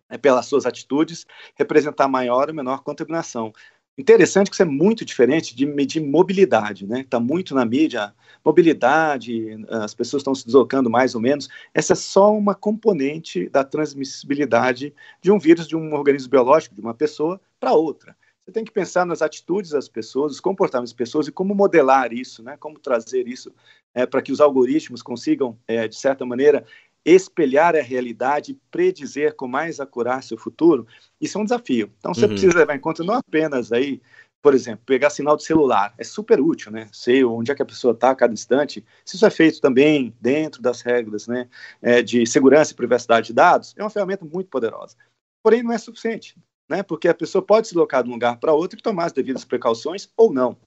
é, 0.09 0.17
pelas 0.17 0.45
suas 0.47 0.65
atitudes, 0.65 1.25
representar 1.55 2.07
maior 2.07 2.49
ou 2.49 2.55
menor 2.55 2.83
contaminação. 2.83 3.53
Interessante 3.99 4.49
que 4.49 4.55
isso 4.55 4.61
é 4.61 4.65
muito 4.65 5.03
diferente 5.03 5.53
de 5.53 5.65
medir 5.65 6.01
mobilidade, 6.01 6.87
né? 6.87 7.01
Está 7.01 7.19
muito 7.19 7.53
na 7.53 7.65
mídia, 7.65 8.15
mobilidade, 8.45 9.57
as 9.69 9.93
pessoas 9.93 10.21
estão 10.21 10.33
se 10.33 10.45
deslocando 10.45 10.89
mais 10.89 11.15
ou 11.15 11.19
menos. 11.19 11.49
Essa 11.73 11.91
é 11.91 11.95
só 11.97 12.33
uma 12.33 12.55
componente 12.55 13.49
da 13.49 13.61
transmissibilidade 13.61 14.93
de 15.21 15.29
um 15.29 15.37
vírus, 15.37 15.67
de 15.67 15.75
um 15.75 15.93
organismo 15.93 16.29
biológico, 16.29 16.75
de 16.75 16.79
uma 16.79 16.93
pessoa 16.93 17.41
para 17.59 17.73
outra. 17.73 18.15
Você 18.45 18.53
tem 18.53 18.63
que 18.63 18.71
pensar 18.71 19.05
nas 19.05 19.21
atitudes 19.21 19.71
das 19.71 19.89
pessoas, 19.89 20.31
os 20.31 20.39
comportamentos 20.39 20.93
das 20.93 20.97
pessoas 20.97 21.27
e 21.27 21.31
como 21.33 21.53
modelar 21.53 22.13
isso, 22.13 22.41
né? 22.41 22.55
Como 22.57 22.79
trazer 22.79 23.27
isso 23.27 23.53
é, 23.93 24.05
para 24.05 24.21
que 24.21 24.31
os 24.31 24.39
algoritmos 24.39 25.01
consigam, 25.01 25.57
é, 25.67 25.89
de 25.89 25.97
certa 25.97 26.25
maneira, 26.25 26.65
espelhar 27.11 27.75
a 27.75 27.81
realidade, 27.81 28.59
predizer 28.69 29.35
com 29.35 29.47
mais 29.47 29.79
acurácia 29.79 30.35
o 30.35 30.39
futuro, 30.39 30.87
isso 31.19 31.37
é 31.37 31.41
um 31.41 31.43
desafio. 31.43 31.91
Então 31.97 32.13
você 32.13 32.23
uhum. 32.23 32.29
precisa 32.29 32.57
levar 32.57 32.75
em 32.75 32.79
conta 32.79 33.03
não 33.03 33.15
apenas 33.15 33.71
aí, 33.71 34.01
por 34.41 34.53
exemplo, 34.53 34.83
pegar 34.85 35.09
sinal 35.09 35.35
de 35.35 35.43
celular, 35.43 35.93
é 35.97 36.03
super 36.03 36.39
útil, 36.39 36.71
né? 36.71 36.87
Sei 36.91 37.23
onde 37.23 37.51
é 37.51 37.55
que 37.55 37.61
a 37.61 37.65
pessoa 37.65 37.93
está 37.93 38.11
a 38.11 38.15
cada 38.15 38.33
instante. 38.33 38.85
Se 39.05 39.15
isso 39.15 39.25
é 39.25 39.29
feito 39.29 39.59
também 39.59 40.15
dentro 40.19 40.61
das 40.61 40.81
regras, 40.81 41.27
né, 41.27 41.49
é, 41.81 42.01
de 42.01 42.25
segurança 42.25 42.71
e 42.71 42.75
privacidade 42.75 43.27
de 43.27 43.33
dados, 43.33 43.73
é 43.77 43.83
uma 43.83 43.89
ferramenta 43.89 44.25
muito 44.25 44.49
poderosa. 44.49 44.95
Porém, 45.43 45.63
não 45.63 45.71
é 45.71 45.77
suficiente, 45.77 46.35
né? 46.69 46.83
Porque 46.83 47.07
a 47.07 47.13
pessoa 47.13 47.41
pode 47.41 47.67
se 47.67 47.73
deslocar 47.73 48.03
de 48.03 48.09
um 48.09 48.13
lugar 48.13 48.37
para 48.39 48.53
outro 48.53 48.77
e 48.77 48.81
tomar 48.81 49.05
as 49.05 49.13
devidas 49.13 49.45
precauções 49.45 50.09
ou 50.15 50.33
não 50.33 50.57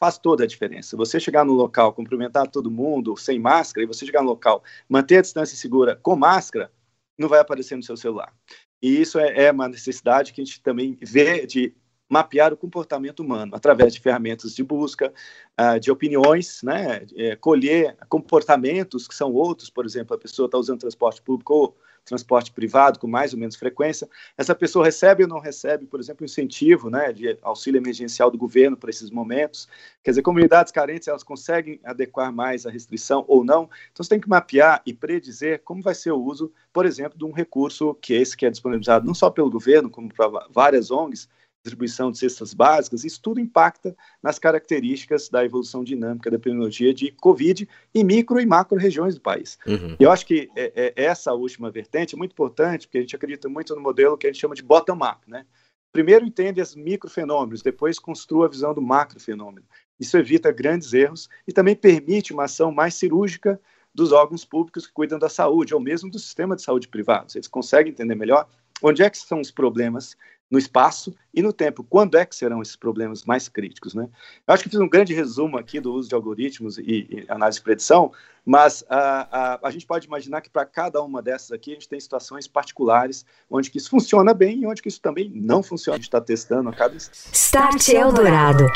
faz 0.00 0.16
toda 0.16 0.44
a 0.44 0.46
diferença. 0.46 0.96
Você 0.96 1.20
chegar 1.20 1.44
no 1.44 1.52
local, 1.52 1.92
cumprimentar 1.92 2.48
todo 2.48 2.70
mundo 2.70 3.16
sem 3.18 3.38
máscara, 3.38 3.84
e 3.84 3.86
você 3.86 4.06
chegar 4.06 4.22
no 4.22 4.30
local, 4.30 4.64
manter 4.88 5.18
a 5.18 5.22
distância 5.22 5.56
segura 5.56 5.94
com 6.02 6.16
máscara, 6.16 6.72
não 7.18 7.28
vai 7.28 7.38
aparecer 7.38 7.76
no 7.76 7.82
seu 7.82 7.98
celular. 7.98 8.34
E 8.80 8.98
isso 8.98 9.18
é, 9.18 9.44
é 9.44 9.52
uma 9.52 9.68
necessidade 9.68 10.32
que 10.32 10.40
a 10.40 10.44
gente 10.44 10.62
também 10.62 10.96
vê 11.02 11.46
de 11.46 11.74
mapear 12.10 12.52
o 12.52 12.56
comportamento 12.56 13.20
humano 13.20 13.54
através 13.54 13.94
de 13.94 14.00
ferramentas 14.00 14.52
de 14.52 14.64
busca, 14.64 15.12
uh, 15.58 15.78
de 15.78 15.92
opiniões, 15.92 16.60
né, 16.62 17.06
é, 17.16 17.36
colher 17.36 17.96
comportamentos 18.08 19.06
que 19.06 19.14
são 19.14 19.32
outros, 19.32 19.70
por 19.70 19.86
exemplo, 19.86 20.16
a 20.16 20.18
pessoa 20.18 20.46
está 20.46 20.58
usando 20.58 20.80
transporte 20.80 21.22
público 21.22 21.54
ou 21.54 21.76
transporte 22.04 22.50
privado 22.50 22.98
com 22.98 23.06
mais 23.06 23.32
ou 23.32 23.38
menos 23.38 23.54
frequência. 23.54 24.08
Essa 24.36 24.54
pessoa 24.54 24.84
recebe 24.84 25.22
ou 25.22 25.28
não 25.28 25.38
recebe, 25.38 25.86
por 25.86 26.00
exemplo, 26.00 26.24
incentivo 26.24 26.90
né, 26.90 27.12
de 27.12 27.38
auxílio 27.42 27.78
emergencial 27.78 28.30
do 28.30 28.38
governo 28.38 28.76
para 28.76 28.90
esses 28.90 29.10
momentos. 29.10 29.68
Quer 30.02 30.10
dizer, 30.12 30.22
comunidades 30.22 30.72
carentes, 30.72 31.06
elas 31.06 31.22
conseguem 31.22 31.78
adequar 31.84 32.32
mais 32.32 32.66
a 32.66 32.70
restrição 32.70 33.24
ou 33.28 33.44
não. 33.44 33.68
Então, 33.92 34.02
você 34.02 34.08
tem 34.08 34.20
que 34.20 34.28
mapear 34.28 34.82
e 34.84 34.92
predizer 34.92 35.62
como 35.62 35.82
vai 35.82 35.94
ser 35.94 36.10
o 36.10 36.20
uso, 36.20 36.52
por 36.72 36.86
exemplo, 36.86 37.18
de 37.18 37.24
um 37.24 37.32
recurso 37.32 37.94
que 37.94 38.14
esse 38.14 38.36
que 38.36 38.46
é 38.46 38.50
disponibilizado 38.50 39.06
não 39.06 39.14
só 39.14 39.30
pelo 39.30 39.50
governo, 39.50 39.90
como 39.90 40.12
para 40.12 40.46
várias 40.50 40.90
ONGs, 40.90 41.28
distribuição 41.62 42.10
de 42.10 42.18
cestas 42.18 42.54
básicas, 42.54 43.04
isso 43.04 43.20
tudo 43.20 43.40
impacta 43.40 43.94
nas 44.22 44.38
características 44.38 45.28
da 45.28 45.44
evolução 45.44 45.84
dinâmica 45.84 46.30
da 46.30 46.36
epidemiologia 46.36 46.94
de 46.94 47.12
Covid 47.12 47.68
em 47.94 48.04
micro 48.04 48.40
e 48.40 48.46
macro 48.46 48.78
regiões 48.78 49.14
do 49.14 49.20
país. 49.20 49.58
Uhum. 49.66 49.96
Eu 50.00 50.10
acho 50.10 50.26
que 50.26 50.50
é, 50.56 50.92
é, 50.96 51.04
essa 51.04 51.32
última 51.32 51.70
vertente 51.70 52.14
é 52.14 52.18
muito 52.18 52.32
importante, 52.32 52.86
porque 52.86 52.98
a 52.98 53.00
gente 53.02 53.16
acredita 53.16 53.48
muito 53.48 53.74
no 53.74 53.80
modelo 53.80 54.16
que 54.16 54.26
a 54.26 54.32
gente 54.32 54.40
chama 54.40 54.54
de 54.54 54.62
bottom-up, 54.62 55.20
né? 55.28 55.44
Primeiro 55.92 56.24
entende 56.24 56.60
os 56.60 56.76
microfenômenos, 56.76 57.62
depois 57.62 57.98
construa 57.98 58.46
a 58.46 58.48
visão 58.48 58.72
do 58.72 58.80
macrofenômeno. 58.80 59.66
Isso 59.98 60.16
evita 60.16 60.52
grandes 60.52 60.92
erros 60.92 61.28
e 61.46 61.52
também 61.52 61.74
permite 61.74 62.32
uma 62.32 62.44
ação 62.44 62.70
mais 62.70 62.94
cirúrgica 62.94 63.60
dos 63.92 64.12
órgãos 64.12 64.44
públicos 64.44 64.86
que 64.86 64.92
cuidam 64.92 65.18
da 65.18 65.28
saúde, 65.28 65.74
ou 65.74 65.80
mesmo 65.80 66.08
do 66.08 66.18
sistema 66.18 66.54
de 66.54 66.62
saúde 66.62 66.86
privado. 66.86 67.32
Eles 67.34 67.48
conseguem 67.48 67.92
entender 67.92 68.14
melhor 68.14 68.48
onde 68.80 69.02
é 69.02 69.10
que 69.10 69.18
são 69.18 69.40
os 69.40 69.50
problemas 69.50 70.16
no 70.50 70.58
espaço 70.58 71.14
e 71.32 71.40
no 71.40 71.52
tempo. 71.52 71.84
Quando 71.84 72.16
é 72.16 72.26
que 72.26 72.34
serão 72.34 72.60
esses 72.60 72.74
problemas 72.74 73.24
mais 73.24 73.48
críticos? 73.48 73.94
Né? 73.94 74.08
Eu 74.46 74.54
acho 74.54 74.64
que 74.64 74.68
fiz 74.68 74.80
um 74.80 74.88
grande 74.88 75.14
resumo 75.14 75.56
aqui 75.56 75.78
do 75.78 75.92
uso 75.92 76.08
de 76.08 76.14
algoritmos 76.14 76.76
e, 76.78 76.82
e 76.82 77.24
análise 77.28 77.58
de 77.58 77.64
predição, 77.64 78.12
mas 78.44 78.84
a, 78.88 79.54
a, 79.54 79.68
a 79.68 79.70
gente 79.70 79.86
pode 79.86 80.06
imaginar 80.06 80.40
que 80.40 80.50
para 80.50 80.64
cada 80.64 81.00
uma 81.02 81.22
dessas 81.22 81.52
aqui 81.52 81.70
a 81.70 81.74
gente 81.74 81.88
tem 81.88 82.00
situações 82.00 82.48
particulares 82.48 83.24
onde 83.48 83.70
que 83.70 83.78
isso 83.78 83.90
funciona 83.90 84.34
bem 84.34 84.62
e 84.62 84.66
onde 84.66 84.82
que 84.82 84.88
isso 84.88 85.00
também 85.00 85.30
não 85.34 85.62
funciona. 85.62 85.94
A 85.94 85.98
gente 85.98 86.08
está 86.08 86.20
testando 86.20 86.68
a 86.68 86.72
cada 86.72 86.96
Start 86.96 87.88
Eldorado. 87.88 88.66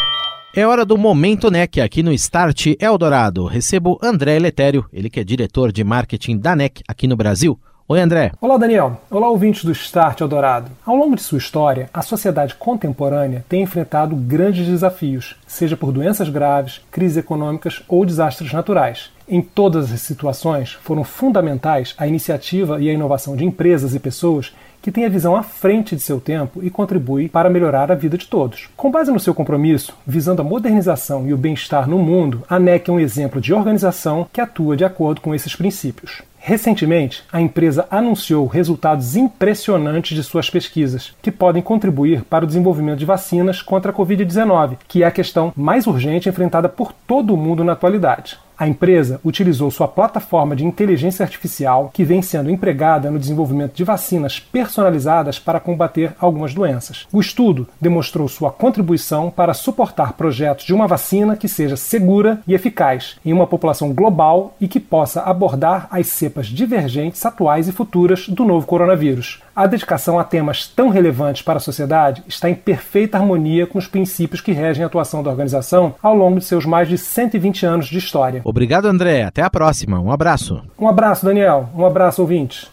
É 0.57 0.65
hora 0.65 0.85
do 0.85 0.97
Momento 0.97 1.51
NEC 1.51 1.81
aqui 1.81 2.01
no 2.01 2.13
Start 2.13 2.67
Eldorado. 2.79 3.45
Recebo 3.45 3.99
André 4.01 4.39
Letério, 4.39 4.89
ele 4.93 5.11
que 5.11 5.19
é 5.19 5.25
diretor 5.25 5.73
de 5.73 5.83
marketing 5.83 6.39
da 6.39 6.55
NEC 6.55 6.81
aqui 6.87 7.09
no 7.09 7.17
Brasil. 7.17 7.59
Oi, 7.87 8.01
André. 8.01 8.33
Olá, 8.41 8.57
Daniel. 8.57 8.99
Olá, 9.11 9.29
ouvintes 9.29 9.63
do 9.63 9.71
Start 9.71 10.19
Eldorado. 10.19 10.71
Ao 10.87 10.97
longo 10.97 11.15
de 11.15 11.23
sua 11.23 11.37
história, 11.37 11.91
a 11.93 12.01
sociedade 12.01 12.55
contemporânea 12.55 13.45
tem 13.47 13.61
enfrentado 13.61 14.17
grandes 14.17 14.67
desafios, 14.67 15.37
seja 15.47 15.77
por 15.77 15.93
doenças 15.93 16.31
graves, 16.31 16.81
crises 16.91 17.19
econômicas 17.19 17.83
ou 17.87 18.07
desastres 18.07 18.55
naturais. 18.55 19.11
Em 19.29 19.43
todas 19.43 19.93
as 19.93 20.01
situações, 20.01 20.73
foram 20.73 21.05
fundamentais 21.05 21.95
a 21.99 22.07
iniciativa 22.07 22.81
e 22.81 22.89
a 22.89 22.93
inovação 22.95 23.37
de 23.37 23.45
empresas 23.45 23.95
e 23.95 24.01
pessoas 24.01 24.55
que 24.85 24.93
têm 24.93 25.07
a 25.07 25.09
visão 25.09 25.35
à 25.35 25.43
frente 25.43 25.97
de 25.97 26.03
seu 26.03 26.21
tempo 26.21 26.63
e 26.63 26.69
contribuem 26.69 27.27
para 27.27 27.49
melhorar 27.49 27.91
a 27.91 27.95
vida 27.95 28.19
de 28.19 28.27
todos. 28.27 28.69
Com 28.77 28.91
base 28.91 29.11
no 29.11 29.19
seu 29.19 29.35
compromisso, 29.35 29.97
visando 30.07 30.43
a 30.43 30.45
modernização 30.45 31.27
e 31.27 31.33
o 31.33 31.39
bem-estar 31.39 31.89
no 31.89 31.99
mundo, 31.99 32.43
a 32.47 32.59
NEC 32.59 32.91
é 32.91 32.93
um 32.93 33.01
exemplo 33.01 33.41
de 33.41 33.55
organização 33.55 34.27
que 34.31 34.43
atua 34.43 34.77
de 34.77 34.85
acordo 34.85 35.23
com 35.23 35.35
esses 35.35 35.57
princípios. 35.57 36.21
Recentemente, 36.39 37.25
a 37.33 37.41
empresa 37.41 37.87
anunciou 37.91 38.47
resultados 38.47 39.17
impressionantes 39.17 40.15
de 40.15 40.23
suas 40.23 40.51
pesquisas, 40.51 41.15
que 41.23 41.33
podem 41.33 41.63
contribuir 41.63 42.23
para 42.23 42.45
o 42.45 42.47
desenvolvimento 42.47 42.99
de 42.99 43.07
vacinas 43.07 43.63
contra 43.63 43.91
a 43.91 43.95
Covid-19, 43.95 44.77
que 44.87 45.03
é 45.03 45.07
a 45.07 45.11
questão 45.11 45.51
mais 45.57 45.87
urgente 45.87 46.29
enfrentada 46.29 46.69
por 46.69 46.93
todo 46.93 47.33
o 47.33 47.39
mundo 47.39 47.65
na 47.65 47.73
atualidade. 47.73 48.39
A 48.57 48.69
empresa 48.69 49.21
utilizou 49.25 49.69
sua 49.71 49.89
plataforma 49.89 50.55
de 50.55 50.65
inteligência 50.65 51.25
artificial, 51.25 51.91
que 51.93 52.05
vem 52.05 52.23
sendo 52.23 52.51
empregada 52.51 53.11
no 53.11 53.19
desenvolvimento 53.19 53.75
de 53.75 53.83
vacinas 53.83 54.39
personalizadas 54.39 55.41
para 55.41 55.59
combater 55.59 56.15
algumas 56.21 56.55
doenças. 56.55 57.07
O 57.13 57.21
estudo 57.21 57.67
demonstrou 57.81 58.29
sua 58.29 58.53
contribuição 58.53 59.29
para 59.29 59.55
suportar 59.55 60.13
projetos 60.13 60.65
de 60.65 60.73
uma 60.73 60.87
vacina 60.87 61.37
que 61.37 61.49
seja 61.49 61.77
segura 61.77 62.41
e 62.47 62.55
eficaz 62.55 63.17
em 63.25 63.33
uma 63.33 63.47
população 63.47 63.93
global 63.93 64.55
e 64.61 64.69
que 64.69 64.79
possa 64.79 65.23
abordar 65.23 65.89
as 65.91 66.07
cepas 66.07 66.47
divergentes 66.47 67.27
atuais 67.27 67.67
e 67.67 67.73
futuras 67.73 68.29
do 68.29 68.45
novo 68.45 68.67
coronavírus. 68.67 69.43
A 69.57 69.69
dedicação 69.69 70.19
a 70.19 70.25
temas 70.25 70.67
tão 70.67 70.89
relevantes 70.89 71.43
para 71.43 71.59
a 71.59 71.61
sociedade 71.61 72.25
está 72.27 72.51
em 72.51 72.55
perfeita 72.57 73.17
harmonia 73.17 73.69
com 73.69 73.79
os 73.79 73.87
princípios 73.87 74.41
que 74.41 74.51
regem 74.51 74.83
a 74.83 74.87
atuação 74.89 75.23
da 75.23 75.31
organização 75.31 75.95
ao 76.03 76.15
longo 76.15 76.41
de 76.41 76.45
seus 76.45 76.67
mais 76.67 76.89
de 76.89 76.99
120 76.99 77.65
anos 77.65 77.87
de 77.87 77.99
história. 77.99 78.41
Obrigado, 78.45 78.87
André. 78.87 79.23
Até 79.23 79.43
a 79.43 79.51
próxima. 79.51 80.01
Um 80.01 80.11
abraço. 80.11 80.61
Um 80.77 80.89
abraço, 80.89 81.25
Daniel. 81.25 81.69
Um 81.73 81.87
abraço, 81.87 82.21
ouvintes. 82.21 82.69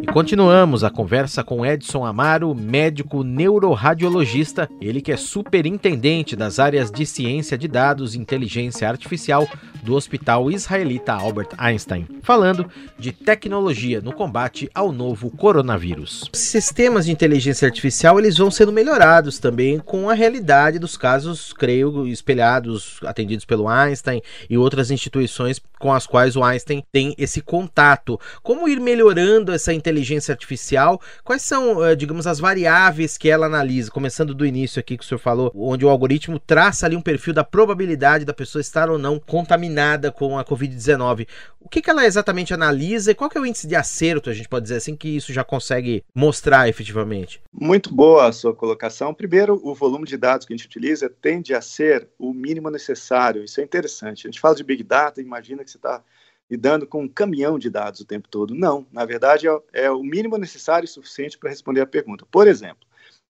E 0.00 0.06
continuamos 0.06 0.84
a 0.84 0.90
conversa 0.90 1.42
com 1.42 1.64
Edson 1.64 2.04
Amaro, 2.04 2.54
médico 2.54 3.22
neuroradiologista, 3.22 4.68
ele 4.80 5.00
que 5.00 5.12
é 5.12 5.16
superintendente 5.16 6.34
das 6.36 6.58
áreas 6.58 6.90
de 6.90 7.06
ciência 7.06 7.56
de 7.56 7.68
dados 7.68 8.14
e 8.14 8.18
inteligência 8.18 8.88
artificial 8.88 9.48
do 9.82 9.94
Hospital 9.94 10.50
Israelita 10.50 11.12
Albert 11.12 11.50
Einstein, 11.56 12.06
falando 12.22 12.68
de 12.98 13.12
tecnologia 13.12 14.00
no 14.00 14.12
combate 14.12 14.70
ao 14.74 14.92
novo 14.92 15.30
coronavírus. 15.30 16.28
Sistemas 16.32 17.06
de 17.06 17.12
inteligência 17.12 17.66
artificial 17.66 18.18
eles 18.18 18.36
vão 18.36 18.50
sendo 18.50 18.72
melhorados 18.72 19.38
também 19.38 19.78
com 19.78 20.10
a 20.10 20.14
realidade 20.14 20.78
dos 20.78 20.96
casos, 20.96 21.52
creio, 21.52 22.06
espelhados, 22.06 23.00
atendidos 23.04 23.44
pelo 23.44 23.68
Einstein 23.68 24.20
e 24.48 24.58
outras 24.58 24.90
instituições 24.90 25.60
com 25.78 25.92
as 25.92 26.06
quais 26.06 26.36
o 26.36 26.44
Einstein 26.44 26.84
tem 26.92 27.14
esse 27.16 27.40
contato. 27.40 28.20
Como 28.42 28.68
ir 28.68 28.78
melhorando 28.90 29.50
essa 29.52 29.72
inteligência 29.72 30.32
artificial? 30.32 31.00
Quais 31.24 31.42
são, 31.42 31.84
eh, 31.84 31.96
digamos, 31.96 32.26
as 32.26 32.38
variáveis 32.38 33.16
que 33.16 33.30
ela 33.30 33.46
analisa? 33.46 33.90
Começando 33.90 34.34
do 34.34 34.44
início 34.44 34.78
aqui 34.78 34.98
que 34.98 35.04
o 35.04 35.06
senhor 35.06 35.18
falou, 35.18 35.50
onde 35.54 35.84
o 35.84 35.88
algoritmo 35.88 36.38
traça 36.38 36.86
ali 36.86 36.94
um 36.94 37.00
perfil 37.00 37.32
da 37.32 37.42
probabilidade 37.42 38.24
da 38.24 38.34
pessoa 38.34 38.60
estar 38.60 38.90
ou 38.90 38.98
não 38.98 39.18
contaminada 39.18 40.12
com 40.12 40.38
a 40.38 40.44
Covid-19. 40.44 41.26
O 41.58 41.68
que, 41.68 41.80
que 41.80 41.90
ela 41.90 42.04
exatamente 42.04 42.52
analisa 42.52 43.10
e 43.10 43.14
qual 43.14 43.30
que 43.30 43.38
é 43.38 43.40
o 43.40 43.46
índice 43.46 43.66
de 43.66 43.76
acerto, 43.76 44.28
a 44.28 44.34
gente 44.34 44.48
pode 44.48 44.64
dizer 44.64 44.76
assim, 44.76 44.96
que 44.96 45.08
isso 45.08 45.32
já 45.32 45.44
consegue 45.44 46.04
mostrar 46.14 46.68
efetivamente? 46.68 47.40
Muito 47.52 47.94
boa 47.94 48.26
a 48.26 48.32
sua 48.32 48.54
colocação. 48.54 49.14
Primeiro, 49.14 49.60
o 49.62 49.74
volume 49.74 50.06
de 50.06 50.16
dados 50.16 50.46
que 50.46 50.52
a 50.52 50.56
gente 50.56 50.66
utiliza 50.66 51.08
tende 51.08 51.54
a 51.54 51.60
ser 51.60 52.08
o 52.18 52.32
mínimo 52.32 52.70
necessário. 52.70 53.44
Isso 53.44 53.60
é 53.60 53.64
interessante. 53.64 54.26
A 54.26 54.30
gente 54.30 54.40
fala 54.40 54.54
de 54.54 54.64
Big 54.64 54.82
Data, 54.82 55.20
imagina 55.20 55.64
que 55.64 55.70
que 55.70 55.72
você 55.72 55.78
está 55.78 56.02
lidando 56.50 56.86
com 56.86 57.04
um 57.04 57.08
caminhão 57.08 57.58
de 57.58 57.70
dados 57.70 58.00
o 58.00 58.04
tempo 58.04 58.28
todo. 58.28 58.54
Não, 58.54 58.86
na 58.90 59.04
verdade 59.04 59.48
é, 59.48 59.60
é 59.72 59.90
o 59.90 60.02
mínimo 60.02 60.36
necessário 60.36 60.84
e 60.84 60.88
suficiente 60.88 61.38
para 61.38 61.50
responder 61.50 61.80
a 61.80 61.86
pergunta. 61.86 62.26
Por 62.30 62.48
exemplo, 62.48 62.88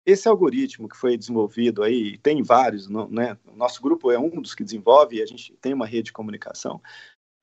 esse 0.07 0.27
algoritmo 0.29 0.87
que 0.87 0.95
foi 0.95 1.17
desenvolvido 1.17 1.83
aí, 1.83 2.17
tem 2.19 2.41
vários, 2.41 2.87
né? 2.87 3.37
O 3.45 3.57
nosso 3.57 3.81
grupo 3.81 4.09
é 4.09 4.17
um 4.17 4.41
dos 4.41 4.55
que 4.55 4.63
desenvolve, 4.63 5.17
e 5.17 5.21
a 5.21 5.25
gente 5.25 5.51
tem 5.59 5.73
uma 5.73 5.85
rede 5.85 6.03
de 6.03 6.13
comunicação, 6.13 6.81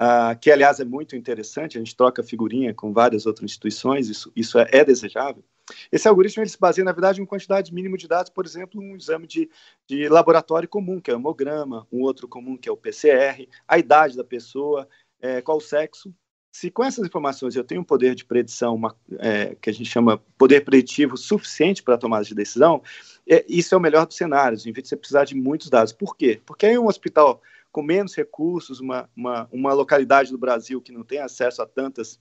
uh, 0.01 0.39
que 0.41 0.51
aliás 0.51 0.81
é 0.81 0.85
muito 0.85 1.15
interessante, 1.15 1.77
a 1.77 1.81
gente 1.81 1.95
troca 1.95 2.23
figurinha 2.23 2.73
com 2.73 2.91
várias 2.91 3.27
outras 3.27 3.45
instituições, 3.45 4.09
isso, 4.09 4.33
isso 4.35 4.59
é, 4.59 4.67
é 4.73 4.83
desejável. 4.83 5.45
Esse 5.93 6.09
algoritmo 6.09 6.43
ele 6.43 6.49
se 6.49 6.59
baseia, 6.59 6.85
na 6.85 6.93
verdade, 6.93 7.21
em 7.21 7.27
quantidade 7.27 7.73
mínima 7.73 7.99
de 7.99 8.09
dados, 8.09 8.31
por 8.31 8.47
exemplo, 8.47 8.81
um 8.81 8.97
exame 8.97 9.27
de, 9.27 9.51
de 9.87 10.09
laboratório 10.09 10.69
comum, 10.69 11.01
que 11.01 11.11
é 11.11 11.15
o 11.15 11.19
hemograma, 11.19 11.87
um 11.93 12.01
outro 12.01 12.27
comum, 12.27 12.57
que 12.57 12.69
é 12.69 12.73
o 12.73 12.77
PCR, 12.77 13.47
a 13.69 13.79
idade 13.79 14.17
da 14.17 14.25
pessoa, 14.25 14.89
é, 15.25 15.41
qual 15.41 15.57
o 15.57 15.61
sexo. 15.61 16.15
Se 16.53 16.71
com 16.71 16.85
essas 16.85 17.05
informações 17.07 17.57
eu 17.57 17.65
tenho 17.65 17.81
um 17.81 17.85
poder 17.85 18.15
de 18.15 18.25
predição, 18.25 18.75
uma, 18.75 18.95
é, 19.19 19.57
que 19.57 19.71
a 19.71 19.73
gente 19.73 19.89
chama 19.89 20.19
poder 20.37 20.65
preditivo 20.65 21.17
suficiente 21.17 21.83
para 21.83 21.97
tomada 21.97 22.25
de 22.25 22.35
decisão, 22.35 22.83
é, 23.27 23.45
isso 23.49 23.75
é 23.75 23.79
o 23.79 23.81
melhor 23.81 24.07
dos 24.07 24.17
cenários, 24.17 24.67
em 24.67 24.73
vez 24.73 24.85
de 24.85 24.91
você 24.91 24.97
precisar 24.97 25.25
de 25.25 25.35
muitos 25.35 25.71
dados. 25.71 25.93
Por 25.93 26.15
quê? 26.15 26.41
Porque 26.45 26.67
aí 26.67 26.79
um 26.79 26.87
hospital 26.87 27.43
com 27.73 27.83
menos 27.83 28.15
recursos, 28.15 28.79
uma, 28.79 29.11
uma, 29.17 29.49
uma 29.51 29.73
localidade 29.73 30.31
do 30.31 30.39
Brasil 30.39 30.81
que 30.81 30.93
não 30.93 31.03
tem 31.03 31.19
acesso 31.19 31.61
a 31.61 31.67
tantas 31.67 32.21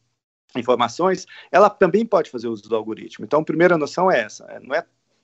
informações, 0.55 1.27
ela 1.51 1.69
também 1.69 2.05
pode 2.05 2.31
fazer 2.31 2.47
uso 2.47 2.67
do 2.67 2.75
algoritmo. 2.75 3.25
Então, 3.25 3.41
a 3.41 3.45
primeira 3.45 3.77
noção 3.77 4.09
é 4.09 4.21
essa, 4.21 4.45
é, 4.45 4.59
não 4.59 4.73
é 4.73 4.83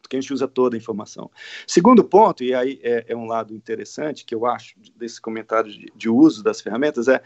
que 0.10 0.18
a 0.18 0.20
gente 0.20 0.34
usa 0.34 0.48
toda 0.48 0.76
a 0.76 0.78
informação. 0.78 1.30
Segundo 1.68 2.04
ponto, 2.04 2.44
e 2.44 2.54
aí 2.54 2.80
é, 2.82 3.06
é 3.10 3.16
um 3.16 3.26
lado 3.26 3.54
interessante 3.54 4.26
que 4.26 4.34
eu 4.34 4.46
acho 4.46 4.76
desse 4.96 5.22
comentário 5.22 5.72
de, 5.72 5.92
de, 5.96 6.10
uso 6.10 6.44
das 6.44 6.60
ferramentas, 6.60 7.08
é 7.08 7.22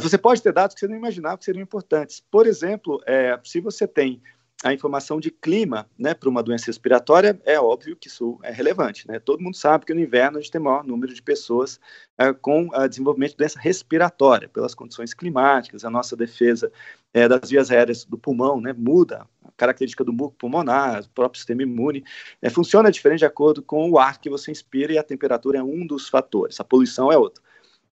você 0.00 0.18
pode 0.18 0.42
ter 0.42 0.52
dados 0.52 0.74
que 0.74 0.80
você 0.80 0.88
não 0.88 0.96
imaginava 0.96 1.38
que 1.38 1.44
seriam 1.44 1.62
importantes. 1.62 2.22
Por 2.30 2.46
exemplo, 2.46 3.00
é, 3.06 3.38
se 3.44 3.60
você 3.60 3.86
tem 3.86 4.20
a 4.64 4.72
informação 4.72 5.20
de 5.20 5.30
clima 5.30 5.88
né, 5.96 6.14
para 6.14 6.28
uma 6.28 6.42
doença 6.42 6.66
respiratória, 6.66 7.40
é 7.44 7.60
óbvio 7.60 7.94
que 7.94 8.08
isso 8.08 8.38
é 8.42 8.50
relevante. 8.50 9.06
Né? 9.06 9.20
Todo 9.20 9.40
mundo 9.40 9.56
sabe 9.56 9.86
que 9.86 9.94
no 9.94 10.00
inverno 10.00 10.38
a 10.38 10.40
gente 10.40 10.50
tem 10.50 10.60
maior 10.60 10.82
número 10.84 11.14
de 11.14 11.22
pessoas 11.22 11.78
é, 12.16 12.32
com 12.32 12.66
uh, 12.68 12.88
desenvolvimento 12.88 13.32
de 13.32 13.36
doença 13.36 13.58
respiratória, 13.60 14.48
pelas 14.48 14.74
condições 14.74 15.14
climáticas, 15.14 15.84
a 15.84 15.90
nossa 15.90 16.16
defesa 16.16 16.72
é, 17.14 17.28
das 17.28 17.48
vias 17.48 17.70
aéreas 17.70 18.04
do 18.04 18.18
pulmão 18.18 18.60
né, 18.60 18.74
muda, 18.76 19.26
a 19.44 19.52
característica 19.56 20.02
do 20.02 20.12
muco 20.12 20.34
pulmonar, 20.36 21.02
o 21.02 21.08
próprio 21.10 21.38
sistema 21.38 21.62
imune, 21.62 22.04
é, 22.42 22.50
funciona 22.50 22.90
diferente 22.90 23.20
de 23.20 23.26
acordo 23.26 23.62
com 23.62 23.88
o 23.88 23.96
ar 23.98 24.20
que 24.20 24.28
você 24.28 24.50
inspira 24.50 24.92
e 24.92 24.98
a 24.98 25.04
temperatura 25.04 25.58
é 25.58 25.62
um 25.62 25.86
dos 25.86 26.08
fatores, 26.08 26.58
a 26.58 26.64
poluição 26.64 27.12
é 27.12 27.16
outro. 27.16 27.40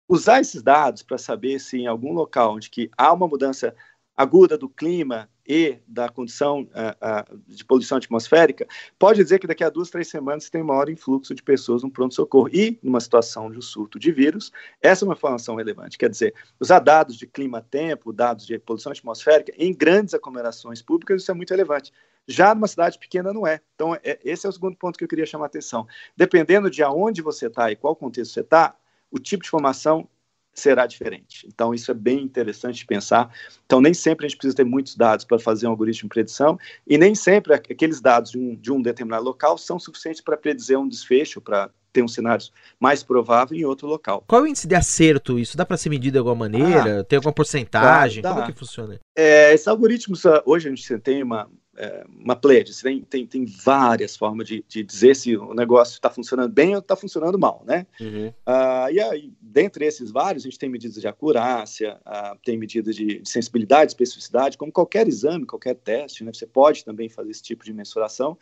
Usar 0.07 0.41
esses 0.41 0.61
dados 0.61 1.03
para 1.03 1.17
saber 1.17 1.59
se 1.59 1.77
em 1.77 1.87
algum 1.87 2.13
local 2.13 2.55
onde 2.55 2.69
que 2.69 2.89
há 2.97 3.11
uma 3.11 3.27
mudança 3.27 3.75
aguda 4.15 4.57
do 4.57 4.69
clima 4.69 5.29
e 5.45 5.77
da 5.87 6.07
condição 6.07 6.61
uh, 6.61 7.33
uh, 7.33 7.37
de 7.47 7.65
poluição 7.65 7.97
atmosférica, 7.97 8.65
pode 8.97 9.21
dizer 9.21 9.39
que 9.39 9.47
daqui 9.47 9.63
a 9.63 9.69
duas, 9.69 9.89
três 9.89 10.07
semanas 10.07 10.49
tem 10.49 10.63
maior 10.63 10.87
influxo 10.89 11.35
de 11.35 11.43
pessoas 11.43 11.83
no 11.83 11.91
pronto-socorro. 11.91 12.47
E, 12.53 12.79
numa 12.81 12.99
situação 12.99 13.51
de 13.51 13.57
um 13.57 13.61
surto 13.61 13.99
de 13.99 14.11
vírus, 14.11 14.51
essa 14.81 15.03
é 15.03 15.05
uma 15.05 15.15
informação 15.15 15.55
relevante. 15.55 15.97
Quer 15.97 16.09
dizer, 16.09 16.33
usar 16.59 16.79
dados 16.79 17.17
de 17.17 17.27
clima-tempo, 17.27 18.13
dados 18.13 18.45
de 18.45 18.57
poluição 18.57 18.91
atmosférica, 18.91 19.51
em 19.57 19.73
grandes 19.73 20.13
aglomerações 20.13 20.81
públicas, 20.81 21.21
isso 21.21 21.31
é 21.31 21.33
muito 21.33 21.51
relevante. 21.51 21.91
Já 22.25 22.55
numa 22.55 22.67
cidade 22.67 22.97
pequena, 22.97 23.33
não 23.33 23.45
é. 23.45 23.59
Então, 23.75 23.95
é, 23.95 24.17
esse 24.23 24.45
é 24.45 24.49
o 24.49 24.53
segundo 24.53 24.77
ponto 24.77 24.97
que 24.97 25.03
eu 25.03 25.09
queria 25.09 25.25
chamar 25.25 25.45
a 25.45 25.47
atenção. 25.47 25.85
Dependendo 26.15 26.69
de 26.69 26.81
aonde 26.81 27.21
você 27.21 27.47
está 27.47 27.69
e 27.69 27.75
qual 27.75 27.95
contexto 27.97 28.31
você 28.31 28.39
está, 28.39 28.77
o 29.13 29.19
tipo 29.19 29.43
de 29.43 29.47
informação 29.47 30.09
será 30.53 30.85
diferente. 30.85 31.47
Então, 31.47 31.73
isso 31.73 31.89
é 31.89 31.93
bem 31.93 32.21
interessante 32.21 32.85
pensar. 32.85 33.31
Então, 33.65 33.79
nem 33.79 33.93
sempre 33.93 34.25
a 34.25 34.29
gente 34.29 34.37
precisa 34.37 34.57
ter 34.57 34.63
muitos 34.63 34.95
dados 34.95 35.25
para 35.25 35.39
fazer 35.39 35.67
um 35.67 35.71
algoritmo 35.71 36.09
de 36.09 36.13
predição, 36.13 36.59
e 36.85 36.97
nem 36.97 37.15
sempre 37.15 37.53
aqueles 37.53 38.01
dados 38.01 38.31
de 38.31 38.37
um, 38.37 38.55
de 38.55 38.71
um 38.71 38.81
determinado 38.81 39.23
local 39.23 39.57
são 39.57 39.79
suficientes 39.79 40.21
para 40.21 40.37
predizer 40.37 40.77
um 40.77 40.87
desfecho, 40.87 41.39
para 41.39 41.69
ter 41.91 42.03
um 42.03 42.07
cenário 42.07 42.45
mais 42.79 43.03
provável 43.03 43.55
em 43.57 43.65
outro 43.65 43.87
local. 43.87 44.23
Qual 44.27 44.41
é 44.41 44.45
o 44.45 44.47
índice 44.47 44.67
de 44.67 44.75
acerto? 44.75 45.37
Isso 45.37 45.55
dá 45.55 45.63
para 45.63 45.77
ser 45.77 45.89
medido 45.89 46.13
de 46.13 46.17
alguma 46.17 46.35
maneira? 46.35 47.01
Ah, 47.01 47.03
Tem 47.03 47.17
alguma 47.17 47.33
porcentagem? 47.33 48.21
Dá, 48.21 48.29
dá. 48.29 48.35
Como 48.35 48.47
é 48.47 48.51
que 48.51 48.57
funciona? 48.57 48.99
É, 49.15 49.53
esses 49.53 49.67
algoritmos, 49.67 50.23
hoje 50.45 50.67
a 50.67 50.71
gente 50.71 50.99
tem 50.99 51.21
uma, 51.21 51.47
é, 51.75 52.05
uma 52.07 52.35
pledge, 52.35 52.81
tem, 52.81 53.01
tem, 53.01 53.25
tem 53.25 53.45
várias 53.45 54.15
formas 54.15 54.47
de, 54.47 54.63
de 54.67 54.83
dizer 54.83 55.15
se 55.15 55.35
o 55.35 55.53
negócio 55.53 55.93
está 55.93 56.09
funcionando 56.09 56.51
bem 56.51 56.73
ou 56.73 56.79
está 56.79 56.95
funcionando 56.95 57.37
mal, 57.39 57.63
né? 57.65 57.87
Uhum. 57.99 58.27
Uh, 58.27 58.91
e 58.91 58.99
aí, 58.99 59.33
dentre 59.41 59.85
esses 59.85 60.11
vários, 60.11 60.43
a 60.43 60.49
gente 60.49 60.59
tem 60.59 60.69
medidas 60.69 61.01
de 61.01 61.07
acurácia, 61.07 61.99
uh, 62.05 62.37
tem 62.45 62.57
medidas 62.57 62.95
de, 62.95 63.19
de, 63.19 63.29
sensibilidade, 63.29 63.91
especificidade, 63.91 64.57
como 64.57 64.71
qualquer 64.71 65.07
exame, 65.07 65.45
qualquer 65.45 65.75
teste, 65.75 66.23
né? 66.23 66.31
Você 66.31 66.45
pode 66.45 66.85
também 66.85 67.09
fazer 67.09 67.31
esse 67.31 67.41
tipo 67.41 67.65
de 67.65 67.73
mensuração. 67.73 68.37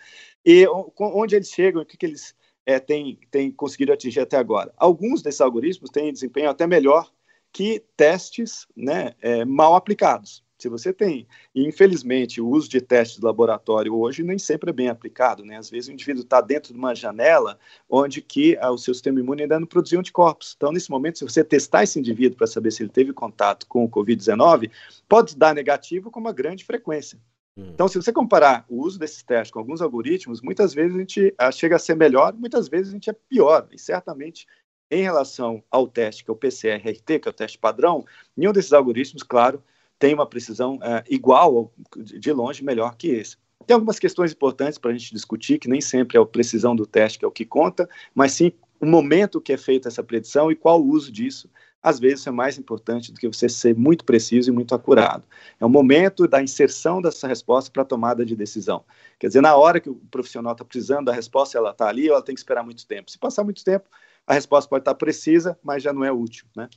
E 0.45 0.67
onde 0.97 1.35
eles 1.35 1.49
chegam, 1.49 1.81
o 1.81 1.85
que, 1.85 1.97
que 1.97 2.05
eles 2.05 2.35
é, 2.65 2.79
têm, 2.79 3.17
têm 3.29 3.51
conseguido 3.51 3.93
atingir 3.93 4.19
até 4.19 4.37
agora? 4.37 4.73
Alguns 4.75 5.21
desses 5.21 5.41
algoritmos 5.41 5.89
têm 5.89 6.11
desempenho 6.11 6.49
até 6.49 6.67
melhor 6.67 7.09
que 7.53 7.83
testes 7.95 8.65
né, 8.75 9.13
é, 9.21 9.45
mal 9.45 9.75
aplicados. 9.75 10.43
Se 10.61 10.69
você 10.69 10.93
tem, 10.93 11.27
e 11.55 11.67
infelizmente, 11.67 12.39
o 12.39 12.47
uso 12.47 12.69
de 12.69 12.79
testes 12.79 13.17
de 13.17 13.25
laboratório 13.25 13.95
hoje 13.95 14.21
nem 14.21 14.37
sempre 14.37 14.69
é 14.69 14.73
bem 14.73 14.89
aplicado, 14.89 15.43
né? 15.43 15.57
Às 15.57 15.71
vezes 15.71 15.89
o 15.89 15.91
indivíduo 15.91 16.21
está 16.21 16.39
dentro 16.39 16.71
de 16.71 16.77
uma 16.77 16.93
janela 16.93 17.57
onde 17.89 18.21
que 18.21 18.55
ah, 18.61 18.69
o 18.69 18.77
seu 18.77 18.93
sistema 18.93 19.19
imune 19.19 19.41
ainda 19.41 19.59
não 19.59 19.65
produziu 19.65 19.99
anticorpos. 19.99 20.53
Então, 20.55 20.71
nesse 20.71 20.91
momento, 20.91 21.17
se 21.17 21.23
você 21.23 21.43
testar 21.43 21.81
esse 21.81 21.97
indivíduo 21.97 22.37
para 22.37 22.45
saber 22.45 22.69
se 22.69 22.83
ele 22.83 22.91
teve 22.91 23.11
contato 23.11 23.65
com 23.65 23.83
o 23.83 23.89
Covid-19, 23.89 24.69
pode 25.09 25.35
dar 25.35 25.55
negativo 25.55 26.11
com 26.11 26.19
uma 26.19 26.31
grande 26.31 26.63
frequência. 26.63 27.17
Hum. 27.57 27.71
Então, 27.73 27.87
se 27.87 27.97
você 27.97 28.13
comparar 28.13 28.63
o 28.69 28.83
uso 28.83 28.99
desses 28.99 29.23
testes 29.23 29.51
com 29.51 29.57
alguns 29.57 29.81
algoritmos, 29.81 30.41
muitas 30.41 30.75
vezes 30.75 30.95
a 30.95 30.99
gente 30.99 31.33
ah, 31.39 31.51
chega 31.51 31.77
a 31.77 31.79
ser 31.79 31.95
melhor, 31.95 32.33
muitas 32.33 32.67
vezes 32.67 32.89
a 32.89 32.93
gente 32.93 33.09
é 33.09 33.13
pior. 33.13 33.67
E 33.71 33.79
certamente 33.79 34.45
em 34.91 35.01
relação 35.01 35.63
ao 35.71 35.87
teste, 35.87 36.23
que 36.23 36.29
é 36.29 36.33
o 36.33 36.37
PCR-RT, 36.37 37.19
que 37.19 37.27
é 37.27 37.31
o 37.31 37.33
teste 37.33 37.57
padrão, 37.57 38.05
nenhum 38.37 38.51
desses 38.51 38.73
algoritmos, 38.73 39.23
claro, 39.23 39.63
tem 40.01 40.15
uma 40.15 40.25
precisão 40.25 40.79
é, 40.81 41.03
igual 41.07 41.71
de 41.95 42.33
longe 42.33 42.63
melhor 42.63 42.95
que 42.95 43.09
esse. 43.09 43.37
Tem 43.67 43.75
algumas 43.75 43.99
questões 43.99 44.31
importantes 44.31 44.79
para 44.79 44.89
a 44.89 44.93
gente 44.97 45.13
discutir, 45.13 45.59
que 45.59 45.69
nem 45.69 45.79
sempre 45.79 46.17
é 46.17 46.19
a 46.19 46.25
precisão 46.25 46.75
do 46.75 46.87
teste 46.87 47.19
que 47.19 47.25
é 47.25 47.27
o 47.27 47.31
que 47.31 47.45
conta, 47.45 47.87
mas 48.15 48.31
sim 48.31 48.51
o 48.79 48.85
momento 48.87 49.39
que 49.39 49.53
é 49.53 49.57
feita 49.57 49.87
essa 49.87 50.03
predição 50.03 50.51
e 50.51 50.55
qual 50.55 50.81
o 50.81 50.89
uso 50.89 51.11
disso. 51.11 51.47
Às 51.83 51.99
vezes 51.99 52.25
é 52.25 52.31
mais 52.31 52.57
importante 52.57 53.11
do 53.11 53.19
que 53.19 53.27
você 53.27 53.47
ser 53.47 53.75
muito 53.75 54.03
preciso 54.03 54.49
e 54.49 54.53
muito 54.53 54.73
acurado. 54.73 55.23
É 55.59 55.65
o 55.65 55.69
momento 55.69 56.27
da 56.27 56.41
inserção 56.41 56.99
dessa 56.99 57.27
resposta 57.27 57.71
para 57.71 57.83
a 57.83 57.85
tomada 57.85 58.25
de 58.25 58.35
decisão. 58.35 58.83
Quer 59.19 59.27
dizer, 59.27 59.41
na 59.41 59.55
hora 59.55 59.79
que 59.79 59.89
o 59.89 59.95
profissional 60.09 60.53
está 60.53 60.65
precisando 60.65 61.05
da 61.05 61.13
resposta, 61.13 61.59
ela 61.59 61.71
está 61.71 61.87
ali, 61.87 62.07
ou 62.09 62.15
ela 62.15 62.23
tem 62.23 62.33
que 62.33 62.41
esperar 62.41 62.63
muito 62.63 62.87
tempo. 62.87 63.09
Se 63.11 63.19
passar 63.19 63.43
muito 63.43 63.63
tempo, 63.63 63.87
a 64.25 64.33
resposta 64.33 64.67
pode 64.67 64.81
estar 64.81 64.95
precisa, 64.95 65.57
mas 65.63 65.83
já 65.83 65.93
não 65.93 66.03
é 66.03 66.11
útil, 66.11 66.45
né? 66.55 66.69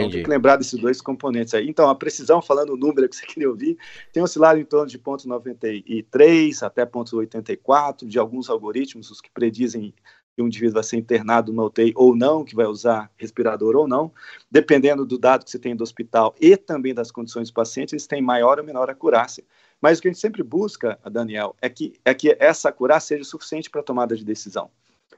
Então, 0.00 0.10
tem 0.10 0.22
que 0.22 0.30
lembrar 0.30 0.56
desses 0.56 0.78
dois 0.78 1.00
componentes 1.00 1.54
aí. 1.54 1.68
Então, 1.68 1.88
a 1.88 1.94
precisão, 1.94 2.42
falando 2.42 2.74
o 2.74 2.76
número 2.76 3.08
que 3.08 3.16
você 3.16 3.24
queria 3.26 3.48
ouvir, 3.48 3.78
tem 4.12 4.22
oscilado 4.22 4.60
em 4.60 4.64
torno 4.64 4.86
de 4.86 4.98
ponto 4.98 5.26
93 5.26 6.62
até 6.62 6.84
ponto 6.84 7.16
84 7.16 8.06
de 8.06 8.18
alguns 8.18 8.50
algoritmos, 8.50 9.10
os 9.10 9.20
que 9.20 9.30
predizem 9.30 9.94
que 10.36 10.42
um 10.42 10.46
indivíduo 10.46 10.74
vai 10.74 10.82
ser 10.82 10.98
internado 10.98 11.50
no 11.50 11.64
UTI 11.64 11.94
ou 11.96 12.14
não, 12.14 12.44
que 12.44 12.54
vai 12.54 12.66
usar 12.66 13.10
respirador 13.16 13.74
ou 13.74 13.88
não, 13.88 14.12
dependendo 14.50 15.06
do 15.06 15.16
dado 15.16 15.44
que 15.44 15.50
você 15.50 15.58
tem 15.58 15.74
do 15.74 15.82
hospital 15.82 16.34
e 16.38 16.58
também 16.58 16.92
das 16.92 17.10
condições 17.10 17.48
do 17.48 17.54
paciente, 17.54 17.94
eles 17.94 18.06
têm 18.06 18.20
maior 18.20 18.58
ou 18.58 18.64
menor 18.64 18.90
acurácia. 18.90 19.42
Mas 19.80 19.98
o 19.98 20.02
que 20.02 20.08
a 20.08 20.10
gente 20.10 20.20
sempre 20.20 20.42
busca, 20.42 20.98
Daniel, 21.10 21.56
é 21.60 21.70
que, 21.70 21.94
é 22.04 22.12
que 22.12 22.36
essa 22.38 22.68
acurácia 22.68 23.16
seja 23.16 23.28
suficiente 23.28 23.70
para 23.70 23.80
a 23.80 23.84
tomada 23.84 24.14
de 24.14 24.24
decisão. 24.24 24.70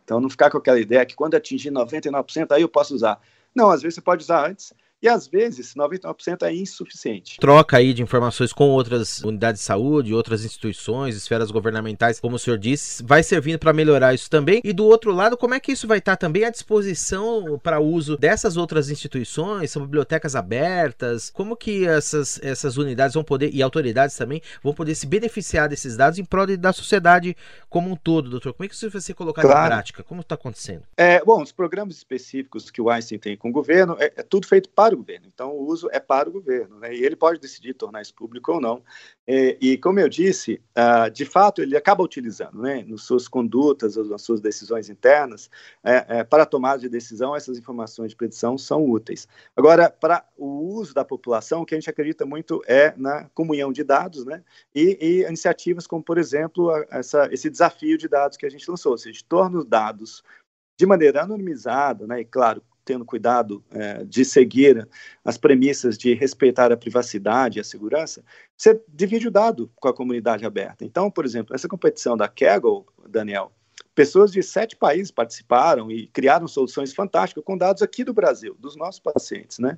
Então, 0.05 0.20
não 0.20 0.31
ficar 0.31 0.50
com 0.50 0.59
aquela 0.59 0.79
ideia 0.79 1.05
que 1.05 1.16
quando 1.16 1.35
atingir 1.35 1.70
99%, 1.70 2.53
aí 2.53 2.62
eu 2.62 2.68
posso 2.68 2.94
usar. 2.94 3.20
Não, 3.59 3.71
às 3.71 3.83
vezes 3.83 3.97
você 3.97 4.01
pode 4.01 4.23
usar 4.23 4.49
antes, 4.49 4.73
e 5.00 5.08
às 5.08 5.28
vezes 5.28 5.74
99% 5.74 6.42
é 6.42 6.54
insuficiente. 6.54 7.38
Troca 7.38 7.76
aí 7.76 7.94
de 7.94 8.02
informações 8.02 8.52
com 8.52 8.68
outras 8.68 9.22
unidades 9.22 9.61
de 9.61 9.66
saúde, 9.66 10.12
outras 10.12 10.44
instituições, 10.44 11.16
esferas 11.16 11.50
governamentais, 11.50 12.18
como 12.18 12.37
o 12.37 12.38
senhor 12.38 12.58
disse, 12.58 13.02
vai 13.04 13.22
servindo 13.22 13.58
para 13.58 13.72
melhorar 13.72 14.14
isso 14.14 14.28
também. 14.28 14.61
E 14.64 14.72
do 14.72 14.84
outro 14.84 15.12
lado, 15.12 15.37
como 15.37 15.54
é 15.54 15.61
que 15.61 15.72
isso 15.72 15.87
vai 15.87 15.98
estar 15.98 16.16
também 16.16 16.44
à 16.44 16.50
disposição 16.50 17.58
para 17.62 17.80
uso 17.80 18.16
dessas 18.16 18.56
outras 18.56 18.90
instituições? 18.90 19.70
São 19.70 19.82
bibliotecas 19.82 20.34
abertas? 20.34 21.30
Como 21.30 21.56
que 21.56 21.87
essas, 21.87 22.40
essas 22.42 22.76
unidades 22.76 23.14
vão 23.14 23.22
poder, 23.22 23.54
e 23.54 23.62
autoridades 23.62 24.16
também, 24.16 24.42
vão 24.62 24.74
poder 24.74 24.94
se 24.94 25.06
beneficiar 25.06 25.68
desses 25.68 25.96
dados 25.96 26.18
em 26.18 26.24
prol 26.24 26.46
da 26.56 26.72
sociedade 26.72 27.37
como 27.68 27.90
um 27.90 27.96
todo, 27.96 28.30
doutor? 28.30 28.52
Como 28.52 28.64
é 28.64 28.68
que 28.68 28.74
isso 28.74 28.90
vai 28.90 29.00
ser 29.00 29.14
colocado 29.14 29.44
claro. 29.44 29.66
em 29.66 29.68
prática? 29.68 30.02
Como 30.02 30.22
está 30.22 30.34
acontecendo? 30.34 30.82
É, 30.96 31.22
bom, 31.24 31.42
os 31.42 31.52
programas 31.52 31.96
específicos 31.96 32.70
que 32.70 32.80
o 32.80 32.90
Einstein 32.90 33.18
tem 33.18 33.37
com 33.37 33.50
o 33.50 33.52
governo, 33.52 33.96
é, 33.98 34.12
é 34.16 34.22
tudo 34.22 34.46
feito 34.46 34.68
para 34.68 34.88
para 34.88 34.94
o 34.94 34.98
governo. 34.98 35.27
Então, 35.27 35.51
o 35.53 35.66
uso 35.66 35.88
é 35.92 36.01
para 36.01 36.29
o 36.29 36.33
governo, 36.33 36.79
né? 36.79 36.94
e 36.94 37.05
ele 37.05 37.16
pode 37.16 37.38
decidir 37.38 37.74
tornar 37.74 38.01
isso 38.01 38.14
público 38.14 38.53
ou 38.53 38.61
não. 38.61 38.83
E, 39.27 39.59
e 39.61 39.79
como 39.79 40.01
eu 40.01 40.09
disse, 40.09 40.61
uh, 40.77 41.11
de 41.11 41.24
fato, 41.24 41.61
ele 41.61 41.77
acaba 41.77 42.03
utilizando, 42.03 42.62
né, 42.62 42.83
nas 42.87 43.03
suas 43.03 43.29
condutas, 43.29 43.96
nas 43.96 44.22
suas 44.22 44.40
decisões 44.40 44.88
internas, 44.88 45.51
é, 45.85 46.20
é, 46.20 46.24
para 46.24 46.44
a 46.44 46.46
tomada 46.46 46.81
de 46.81 46.88
decisão, 46.88 47.37
essas 47.37 47.59
informações 47.59 48.11
de 48.11 48.16
predição 48.16 48.57
são 48.57 48.88
úteis. 48.88 49.29
Agora, 49.55 49.90
para 49.90 50.27
o 50.37 50.46
uso 50.46 50.94
da 50.94 51.05
população, 51.05 51.62
o 51.62 51.66
que 51.66 51.74
a 51.74 51.79
gente 51.79 51.90
acredita 51.90 52.24
muito 52.24 52.62
é 52.66 52.94
na 52.96 53.29
comunhão 53.35 53.72
de 53.72 53.85
dados, 53.85 54.24
né, 54.24 54.42
e, 54.74 54.98
e 55.01 55.27
iniciativas 55.27 55.87
como, 55.87 56.03
por 56.03 56.16
exemplo, 56.16 56.70
essa, 56.90 57.29
esse 57.33 57.51
desafio 57.51 57.98
de 57.98 58.09
dados 58.09 58.38
que 58.38 58.46
a 58.46 58.51
gente 58.51 58.68
lançou, 58.70 58.92
ou 58.92 58.98
seja, 58.98 59.20
torna 59.29 59.59
os 59.59 59.66
dados 59.66 60.22
de 60.79 60.87
maneira 60.87 61.22
anonimizada, 61.22 62.07
né, 62.07 62.20
e 62.20 62.24
claro, 62.24 62.62
tendo 62.88 63.05
cuidado 63.05 63.62
é, 63.70 64.03
de 64.03 64.24
seguir 64.24 64.88
as 65.22 65.37
premissas 65.37 65.98
de 65.98 66.14
respeitar 66.14 66.72
a 66.72 66.77
privacidade 66.77 67.59
e 67.59 67.61
a 67.61 67.64
segurança, 67.64 68.24
você 68.57 68.81
divide 68.88 69.29
o 69.29 69.31
dado 69.31 69.70
com 69.77 69.88
a 69.88 69.94
comunidade 69.94 70.46
aberta. 70.46 70.87
Então, 70.87 71.11
por 71.11 71.27
exemplo, 71.27 71.55
essa 71.55 71.68
competição 71.68 72.16
da 72.16 72.27
Kaggle, 72.27 72.87
Daniel, 73.07 73.53
pessoas 73.94 74.33
de 74.33 74.42
sete 74.42 74.74
países 74.74 75.11
participaram 75.11 75.90
e 75.90 76.07
criaram 76.07 76.48
soluções 76.48 76.94
fantásticas 76.94 77.44
com 77.44 77.59
dados 77.59 77.83
aqui 77.83 78.05
do 78.05 78.14
Brasil, 78.14 78.57
dos 78.59 78.74
nossos 78.74 79.01
pacientes, 79.01 79.59
né? 79.59 79.77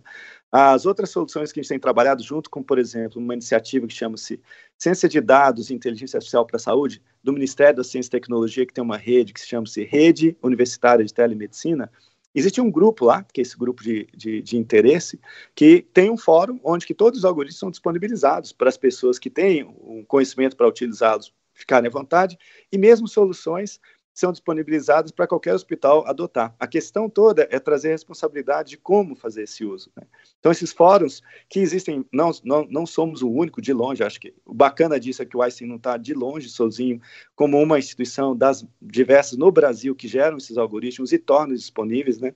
As 0.53 0.87
outras 0.87 1.11
soluções 1.11 1.51
que 1.51 1.59
a 1.59 1.63
gente 1.63 1.71
tem 1.71 1.81
trabalhado 1.81 2.23
junto 2.23 2.49
com, 2.49 2.63
por 2.63 2.79
exemplo, 2.79 3.21
uma 3.21 3.35
iniciativa 3.35 3.87
que 3.87 3.95
chama-se 3.95 4.41
Ciência 4.79 5.09
de 5.09 5.21
Dados 5.21 5.71
e 5.71 5.75
Inteligência 5.75 6.19
Artificial 6.19 6.47
para 6.47 6.59
a 6.59 6.61
Saúde, 6.61 7.03
do 7.25 7.33
Ministério 7.33 7.79
da 7.79 7.85
Ciência 7.85 8.09
e 8.09 8.13
Tecnologia, 8.13 8.67
que 8.67 8.75
tem 8.75 8.85
uma 8.85 8.97
rede 8.97 9.33
que 9.33 9.41
se 9.41 9.49
chama-se 9.49 9.83
Rede 9.85 10.37
Universitária 10.43 11.05
de 11.05 11.13
Telemedicina, 11.13 11.91
Existe 12.35 12.61
um 12.61 12.71
grupo 12.71 13.05
lá, 13.05 13.25
que 13.25 13.41
é 13.41 13.43
esse 13.43 13.57
grupo 13.57 13.83
de, 13.83 14.07
de, 14.17 14.41
de, 14.41 14.57
interesse, 14.57 15.21
que 15.55 15.83
tem 15.93 16.11
um 16.11 16.17
fórum 16.17 16.61
onde 16.63 16.87
que 16.87 16.95
todos 16.95 17.19
os 17.19 17.25
algoritmos 17.25 17.59
são 17.59 17.71
disponibilizados 17.71 18.53
para 18.53 18.69
as 18.69 18.77
pessoas 18.77 19.19
que 19.19 19.29
têm 19.29 19.65
um 19.65 20.05
conhecimento 20.05 20.57
para 20.57 20.69
utilizá-los 20.69 21.33
ficarem 21.53 21.89
à 21.89 21.91
vontade, 21.91 22.39
e 22.73 22.79
mesmo 22.79 23.07
soluções 23.07 23.81
são 24.13 24.33
disponibilizadas 24.33 25.11
para 25.11 25.27
qualquer 25.27 25.55
hospital 25.55 26.07
adotar. 26.07 26.55
A 26.59 26.67
questão 26.67 27.09
toda 27.09 27.49
é 27.51 27.59
trazer 27.59 27.89
a 27.89 27.93
responsabilidade 27.93 28.71
de 28.71 28.77
como 28.77 29.15
fazer 29.15 29.45
esse 29.45 29.65
uso. 29.65 29.91
Né? 29.97 30.07
Então, 30.39 30.51
esses 30.51 30.73
fóruns 30.73 31.23
que 31.49 31.61
existem, 31.61 32.05
não, 32.13 32.31
não, 32.45 32.67
não 32.69 32.87
somos 32.87 33.23
o 33.23 33.31
único 33.31 33.63
de 33.63 33.73
longe, 33.73 34.03
acho 34.03 34.21
que 34.21 34.35
o 34.45 34.53
bacana 34.53 34.99
disso 34.99 35.23
é 35.23 35.27
que 35.27 35.37
o 35.37 35.43
Einstein 35.43 35.69
não 35.69 35.77
está 35.77 35.97
de 35.97 36.13
longe 36.13 36.49
sozinho, 36.49 37.01
como 37.35 37.61
uma 37.61 37.79
instituição 37.79 38.37
das 38.37 38.67
diversas 38.81 39.39
no 39.39 39.51
Brasil 39.51 39.95
que 39.95 40.09
geram 40.09 40.37
esses 40.37 40.59
algoritmos 40.59 41.13
e 41.13 41.19
tornam 41.19 41.55
disponíveis. 41.55 42.19
Né? 42.19 42.35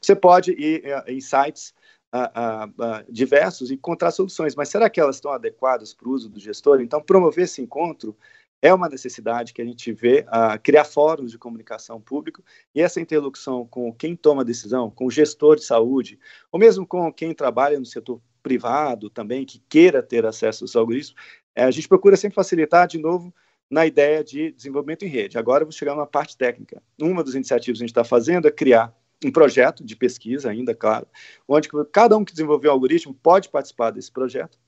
Você 0.00 0.16
pode 0.16 0.52
ir 0.52 0.82
eh, 0.84 1.04
em 1.08 1.20
sites 1.20 1.74
uh, 2.14 2.68
uh, 2.68 3.12
diversos 3.12 3.70
e 3.70 3.74
encontrar 3.74 4.10
soluções, 4.10 4.54
mas 4.54 4.68
será 4.68 4.90
que 4.90 5.00
elas 5.00 5.16
estão 5.16 5.32
adequadas 5.32 5.94
para 5.94 6.08
o 6.08 6.12
uso 6.12 6.28
do 6.28 6.40
gestor? 6.40 6.80
Então, 6.80 7.00
promover 7.00 7.44
esse 7.44 7.62
encontro 7.62 8.16
é 8.62 8.72
uma 8.72 8.88
necessidade 8.88 9.52
que 9.52 9.62
a 9.62 9.64
gente 9.64 9.92
vê 9.92 10.26
uh, 10.28 10.60
criar 10.62 10.84
fóruns 10.84 11.30
de 11.30 11.38
comunicação 11.38 12.00
público 12.00 12.44
e 12.74 12.80
essa 12.80 13.00
interlocução 13.00 13.66
com 13.66 13.92
quem 13.92 14.14
toma 14.14 14.44
decisão, 14.44 14.90
com 14.90 15.06
o 15.06 15.10
gestor 15.10 15.56
de 15.56 15.64
saúde, 15.64 16.18
ou 16.52 16.60
mesmo 16.60 16.86
com 16.86 17.12
quem 17.12 17.34
trabalha 17.34 17.78
no 17.78 17.86
setor 17.86 18.20
privado 18.42 19.08
também, 19.08 19.44
que 19.44 19.62
queira 19.68 20.02
ter 20.02 20.26
acesso 20.26 20.64
aos 20.64 20.76
algoritmos, 20.76 21.14
é, 21.54 21.64
a 21.64 21.70
gente 21.70 21.88
procura 21.88 22.16
sempre 22.16 22.34
facilitar, 22.34 22.86
de 22.86 22.98
novo, 22.98 23.34
na 23.70 23.86
ideia 23.86 24.24
de 24.24 24.50
desenvolvimento 24.52 25.04
em 25.04 25.08
rede. 25.08 25.38
Agora 25.38 25.62
eu 25.62 25.66
vou 25.66 25.72
chegar 25.72 25.94
numa 25.94 26.06
parte 26.06 26.36
técnica. 26.36 26.82
Uma 27.00 27.22
das 27.22 27.34
iniciativas 27.34 27.78
que 27.78 27.84
a 27.84 27.86
gente 27.86 27.90
está 27.90 28.04
fazendo 28.04 28.48
é 28.48 28.50
criar 28.50 28.94
um 29.24 29.30
projeto 29.30 29.84
de 29.84 29.94
pesquisa 29.94 30.50
ainda, 30.50 30.74
claro, 30.74 31.06
onde 31.46 31.68
cada 31.92 32.16
um 32.16 32.24
que 32.24 32.32
desenvolveu 32.32 32.70
o 32.70 32.74
algoritmo 32.74 33.14
pode 33.14 33.48
participar 33.48 33.90
desse 33.90 34.10
projeto 34.10 34.58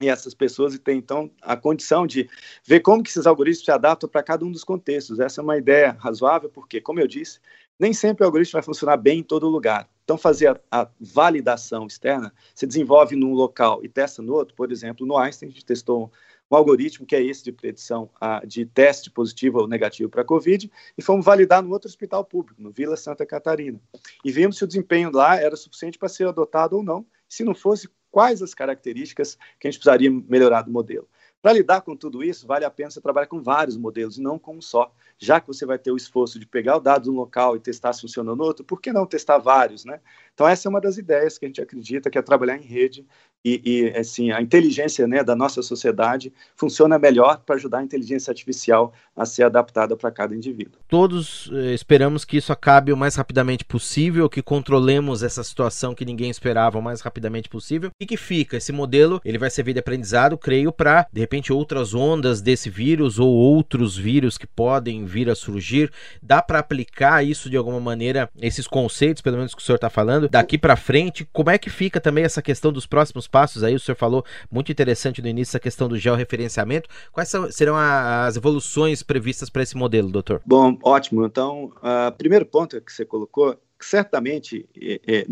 essas 0.00 0.34
pessoas 0.34 0.78
têm 0.78 0.98
então 0.98 1.30
a 1.40 1.56
condição 1.56 2.06
de 2.06 2.28
ver 2.66 2.80
como 2.80 3.02
que 3.02 3.08
esses 3.08 3.26
algoritmos 3.26 3.64
se 3.64 3.70
adaptam 3.70 4.08
para 4.08 4.22
cada 4.22 4.44
um 4.44 4.50
dos 4.50 4.62
contextos. 4.62 5.20
Essa 5.20 5.40
é 5.40 5.44
uma 5.44 5.56
ideia 5.56 5.96
razoável, 5.98 6.50
porque, 6.50 6.80
como 6.80 7.00
eu 7.00 7.06
disse, 7.06 7.40
nem 7.78 7.92
sempre 7.94 8.22
o 8.22 8.26
algoritmo 8.26 8.52
vai 8.52 8.62
funcionar 8.62 8.98
bem 8.98 9.20
em 9.20 9.22
todo 9.22 9.48
lugar. 9.48 9.88
Então, 10.04 10.18
fazer 10.18 10.48
a, 10.70 10.82
a 10.82 10.88
validação 11.00 11.86
externa, 11.86 12.32
se 12.54 12.66
desenvolve 12.66 13.16
num 13.16 13.32
local 13.32 13.82
e 13.82 13.88
testa 13.88 14.22
no 14.22 14.34
outro. 14.34 14.54
Por 14.54 14.70
exemplo, 14.70 15.06
no 15.06 15.16
Einstein, 15.16 15.48
a 15.48 15.52
gente 15.52 15.64
testou 15.64 16.12
um 16.50 16.56
algoritmo 16.56 17.06
que 17.06 17.16
é 17.16 17.22
esse 17.22 17.42
de 17.42 17.50
predição 17.50 18.08
de 18.46 18.66
teste 18.66 19.10
positivo 19.10 19.60
ou 19.60 19.66
negativo 19.66 20.08
para 20.08 20.22
a 20.22 20.24
Covid, 20.24 20.70
e 20.96 21.02
fomos 21.02 21.24
validar 21.24 21.62
no 21.62 21.72
outro 21.72 21.88
hospital 21.88 22.24
público, 22.24 22.62
no 22.62 22.70
Vila 22.70 22.96
Santa 22.96 23.26
Catarina. 23.26 23.80
E 24.24 24.30
vimos 24.30 24.58
se 24.58 24.64
o 24.64 24.66
desempenho 24.66 25.10
lá 25.10 25.40
era 25.40 25.56
suficiente 25.56 25.98
para 25.98 26.08
ser 26.08 26.28
adotado 26.28 26.76
ou 26.76 26.84
não. 26.84 27.04
Se 27.28 27.42
não 27.42 27.54
fosse, 27.54 27.88
quais 28.16 28.40
as 28.40 28.54
características 28.54 29.36
que 29.60 29.68
a 29.68 29.70
gente 29.70 29.78
precisaria 29.78 30.10
melhorar 30.10 30.62
do 30.62 30.70
modelo. 30.70 31.06
Para 31.42 31.52
lidar 31.52 31.82
com 31.82 31.94
tudo 31.94 32.24
isso, 32.24 32.46
vale 32.46 32.64
a 32.64 32.70
pena 32.70 32.90
você 32.90 32.98
trabalhar 32.98 33.26
com 33.26 33.42
vários 33.42 33.76
modelos 33.76 34.16
e 34.16 34.22
não 34.22 34.38
com 34.38 34.56
um 34.56 34.62
só. 34.62 34.90
Já 35.18 35.38
que 35.38 35.46
você 35.46 35.66
vai 35.66 35.78
ter 35.78 35.90
o 35.90 35.98
esforço 35.98 36.38
de 36.38 36.46
pegar 36.46 36.78
o 36.78 36.80
dado 36.80 37.02
de 37.02 37.10
um 37.10 37.12
local 37.12 37.56
e 37.56 37.60
testar 37.60 37.92
se 37.92 38.00
funciona 38.00 38.34
no 38.34 38.42
outro, 38.42 38.64
por 38.64 38.80
que 38.80 38.90
não 38.90 39.04
testar 39.04 39.36
vários, 39.36 39.84
né? 39.84 40.00
Então 40.36 40.46
essa 40.46 40.68
é 40.68 40.70
uma 40.70 40.82
das 40.82 40.98
ideias 40.98 41.38
que 41.38 41.46
a 41.46 41.48
gente 41.48 41.62
acredita 41.62 42.10
que 42.10 42.18
é 42.18 42.22
trabalhar 42.22 42.58
em 42.58 42.62
rede 42.62 43.06
e, 43.42 43.62
e 43.64 43.98
assim 43.98 44.30
a 44.32 44.42
inteligência 44.42 45.06
né, 45.06 45.24
da 45.24 45.34
nossa 45.34 45.62
sociedade 45.62 46.30
funciona 46.54 46.98
melhor 46.98 47.40
para 47.46 47.54
ajudar 47.54 47.78
a 47.78 47.82
inteligência 47.82 48.30
artificial 48.30 48.92
a 49.16 49.24
ser 49.24 49.44
adaptada 49.44 49.96
para 49.96 50.10
cada 50.10 50.34
indivíduo. 50.34 50.78
Todos 50.88 51.50
eh, 51.54 51.72
esperamos 51.72 52.22
que 52.22 52.36
isso 52.36 52.52
acabe 52.52 52.92
o 52.92 52.96
mais 52.96 53.14
rapidamente 53.14 53.64
possível, 53.64 54.28
que 54.28 54.42
controlemos 54.42 55.22
essa 55.22 55.42
situação 55.42 55.94
que 55.94 56.04
ninguém 56.04 56.28
esperava 56.28 56.78
o 56.78 56.82
mais 56.82 57.00
rapidamente 57.00 57.48
possível 57.48 57.90
e 57.98 58.04
que 58.04 58.18
fica 58.18 58.58
esse 58.58 58.72
modelo, 58.72 59.22
ele 59.24 59.38
vai 59.38 59.48
servir 59.48 59.72
de 59.72 59.78
aprendizado, 59.78 60.36
creio, 60.36 60.70
para 60.70 61.06
de 61.10 61.20
repente 61.20 61.50
outras 61.50 61.94
ondas 61.94 62.42
desse 62.42 62.68
vírus 62.68 63.18
ou 63.18 63.32
outros 63.32 63.96
vírus 63.96 64.36
que 64.36 64.46
podem 64.46 65.06
vir 65.06 65.30
a 65.30 65.34
surgir. 65.34 65.90
Dá 66.22 66.42
para 66.42 66.58
aplicar 66.58 67.24
isso 67.24 67.48
de 67.48 67.56
alguma 67.56 67.80
maneira, 67.80 68.28
esses 68.38 68.66
conceitos, 68.66 69.22
pelo 69.22 69.38
menos 69.38 69.54
que 69.54 69.62
o 69.62 69.64
senhor 69.64 69.76
está 69.76 69.88
falando, 69.88 70.25
daqui 70.28 70.58
para 70.58 70.76
frente? 70.76 71.26
Como 71.32 71.50
é 71.50 71.58
que 71.58 71.70
fica 71.70 72.00
também 72.00 72.24
essa 72.24 72.42
questão 72.42 72.72
dos 72.72 72.86
próximos 72.86 73.26
passos 73.26 73.62
aí? 73.62 73.74
O 73.74 73.80
senhor 73.80 73.96
falou 73.96 74.24
muito 74.50 74.70
interessante 74.70 75.22
no 75.22 75.28
início 75.28 75.52
essa 75.52 75.60
questão 75.60 75.88
do 75.88 75.98
georreferenciamento. 75.98 76.88
Quais 77.12 77.28
são, 77.28 77.50
serão 77.50 77.76
as 77.76 78.36
evoluções 78.36 79.02
previstas 79.02 79.50
para 79.50 79.62
esse 79.62 79.76
modelo, 79.76 80.10
doutor? 80.10 80.42
Bom, 80.44 80.78
ótimo. 80.82 81.24
Então, 81.24 81.72
o 81.82 82.12
primeiro 82.12 82.46
ponto 82.46 82.80
que 82.80 82.92
você 82.92 83.04
colocou, 83.04 83.58
certamente 83.80 84.68
é, 84.80 85.00
é, 85.06 85.26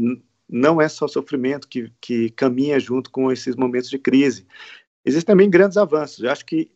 não 0.48 0.80
é 0.80 0.88
só 0.88 1.08
sofrimento 1.08 1.68
que, 1.68 1.90
que 2.00 2.30
caminha 2.30 2.78
junto 2.78 3.10
com 3.10 3.30
esses 3.30 3.56
momentos 3.56 3.90
de 3.90 3.98
crise. 3.98 4.46
Existem 5.04 5.34
também 5.34 5.50
grandes 5.50 5.76
avanços. 5.76 6.22
Eu 6.22 6.30
acho 6.30 6.44
que 6.44 6.70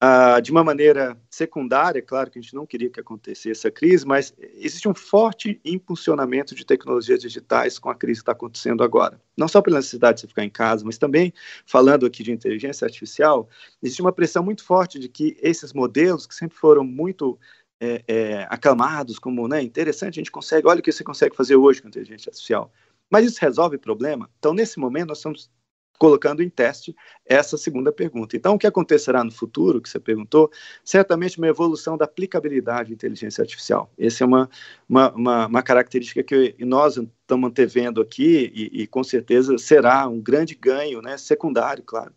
ah, 0.00 0.40
de 0.40 0.50
uma 0.50 0.62
maneira 0.62 1.16
secundária, 1.30 2.02
claro 2.02 2.30
que 2.30 2.38
a 2.38 2.42
gente 2.42 2.54
não 2.54 2.66
queria 2.66 2.90
que 2.90 3.00
acontecesse 3.00 3.66
a 3.66 3.70
crise, 3.70 4.04
mas 4.06 4.34
existe 4.54 4.88
um 4.88 4.94
forte 4.94 5.60
impulsionamento 5.64 6.54
de 6.54 6.66
tecnologias 6.66 7.20
digitais 7.20 7.78
com 7.78 7.88
a 7.88 7.94
crise 7.94 8.20
que 8.20 8.22
está 8.22 8.32
acontecendo 8.32 8.82
agora. 8.82 9.20
Não 9.36 9.48
só 9.48 9.62
pela 9.62 9.78
necessidade 9.78 10.16
de 10.16 10.20
você 10.22 10.28
ficar 10.28 10.44
em 10.44 10.50
casa, 10.50 10.84
mas 10.84 10.98
também, 10.98 11.32
falando 11.64 12.04
aqui 12.04 12.22
de 12.22 12.32
inteligência 12.32 12.84
artificial, 12.84 13.48
existe 13.82 14.02
uma 14.02 14.12
pressão 14.12 14.42
muito 14.42 14.64
forte 14.64 14.98
de 14.98 15.08
que 15.08 15.36
esses 15.40 15.72
modelos, 15.72 16.26
que 16.26 16.34
sempre 16.34 16.56
foram 16.56 16.84
muito 16.84 17.38
é, 17.80 18.04
é, 18.06 18.46
aclamados 18.50 19.18
como 19.18 19.46
né, 19.48 19.62
interessante, 19.62 20.18
a 20.18 20.20
gente 20.20 20.30
consegue, 20.30 20.66
olha 20.66 20.80
o 20.80 20.82
que 20.82 20.92
você 20.92 21.04
consegue 21.04 21.36
fazer 21.36 21.56
hoje 21.56 21.80
com 21.80 21.88
inteligência 21.88 22.30
artificial. 22.30 22.72
Mas 23.10 23.26
isso 23.26 23.38
resolve 23.40 23.76
o 23.76 23.80
problema? 23.80 24.28
Então, 24.38 24.52
nesse 24.52 24.78
momento, 24.78 25.08
nós 25.08 25.18
estamos 25.18 25.50
colocando 25.98 26.42
em 26.42 26.48
teste 26.48 26.94
essa 27.24 27.56
segunda 27.56 27.92
pergunta. 27.92 28.36
Então, 28.36 28.54
o 28.54 28.58
que 28.58 28.66
acontecerá 28.66 29.22
no 29.22 29.30
futuro, 29.30 29.80
que 29.80 29.88
você 29.88 29.98
perguntou, 29.98 30.50
certamente 30.84 31.38
uma 31.38 31.46
evolução 31.46 31.96
da 31.96 32.04
aplicabilidade 32.04 32.90
da 32.90 32.94
inteligência 32.94 33.42
artificial. 33.42 33.90
Essa 33.98 34.24
é 34.24 34.26
uma, 34.26 34.50
uma, 34.88 35.12
uma, 35.12 35.46
uma 35.46 35.62
característica 35.62 36.22
que 36.22 36.54
nós 36.60 36.96
estamos 36.96 37.48
antevendo 37.48 38.00
aqui 38.00 38.52
e, 38.54 38.82
e, 38.82 38.86
com 38.86 39.02
certeza 39.02 39.56
será 39.58 40.06
um 40.08 40.20
grande 40.20 40.54
ganho, 40.54 41.00
né, 41.00 41.16
secundário, 41.16 41.82
claro, 41.82 42.12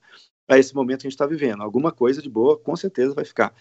a 0.48 0.58
esse 0.58 0.74
momento 0.74 1.02
que 1.02 1.08
a 1.08 1.10
gente 1.10 1.16
está 1.16 1.26
vivendo. 1.26 1.62
Alguma 1.62 1.92
coisa 1.92 2.22
de 2.22 2.30
boa, 2.30 2.58
com 2.58 2.76
certeza, 2.76 3.13
vai 3.13 3.26
ficar 3.26 3.54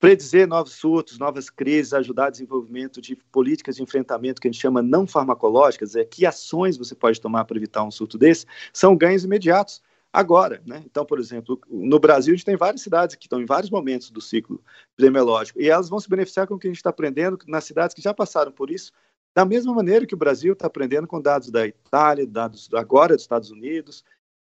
predizer 0.00 0.46
novos 0.46 0.72
surtos, 0.72 1.18
novas 1.18 1.48
crises, 1.48 1.94
ajudar 1.94 2.28
o 2.28 2.30
desenvolvimento 2.30 3.00
de 3.00 3.16
políticas 3.16 3.76
de 3.76 3.82
enfrentamento 3.82 4.40
que 4.40 4.48
a 4.48 4.50
gente 4.50 4.60
chama 4.60 4.82
não 4.82 5.06
farmacológicas, 5.06 5.96
é 5.96 6.04
que 6.04 6.26
ações 6.26 6.76
você 6.76 6.94
pode 6.94 7.20
tomar 7.20 7.44
para 7.44 7.56
evitar 7.56 7.82
um 7.84 7.90
surto 7.90 8.18
desse, 8.18 8.46
são 8.72 8.96
ganhos 8.96 9.24
imediatos 9.24 9.82
agora, 10.12 10.62
né? 10.64 10.82
Então, 10.86 11.04
por 11.04 11.18
exemplo, 11.18 11.60
no 11.68 11.98
Brasil 11.98 12.34
a 12.34 12.36
gente 12.36 12.46
tem 12.46 12.56
várias 12.56 12.82
cidades 12.82 13.16
que 13.16 13.26
estão 13.26 13.40
em 13.40 13.46
vários 13.46 13.70
momentos 13.70 14.10
do 14.10 14.20
ciclo 14.20 14.62
epidemiológico 14.92 15.60
e 15.60 15.68
elas 15.68 15.88
vão 15.88 15.98
se 15.98 16.08
beneficiar 16.08 16.46
com 16.46 16.54
o 16.54 16.58
que 16.58 16.68
a 16.68 16.70
gente 16.70 16.76
está 16.76 16.90
aprendendo 16.90 17.38
nas 17.48 17.64
cidades 17.64 17.94
que 17.94 18.02
já 18.02 18.14
passaram 18.14 18.52
por 18.52 18.70
isso, 18.70 18.92
da 19.34 19.44
mesma 19.44 19.74
maneira 19.74 20.06
que 20.06 20.14
o 20.14 20.18
Brasil 20.18 20.52
está 20.52 20.68
aprendendo 20.68 21.08
com 21.08 21.20
dados 21.20 21.50
da 21.50 21.66
Itália, 21.66 22.24
dados 22.24 22.68
agora 22.72 23.14
dos 23.14 23.24
Estados 23.24 23.50
Unidos, 23.50 24.04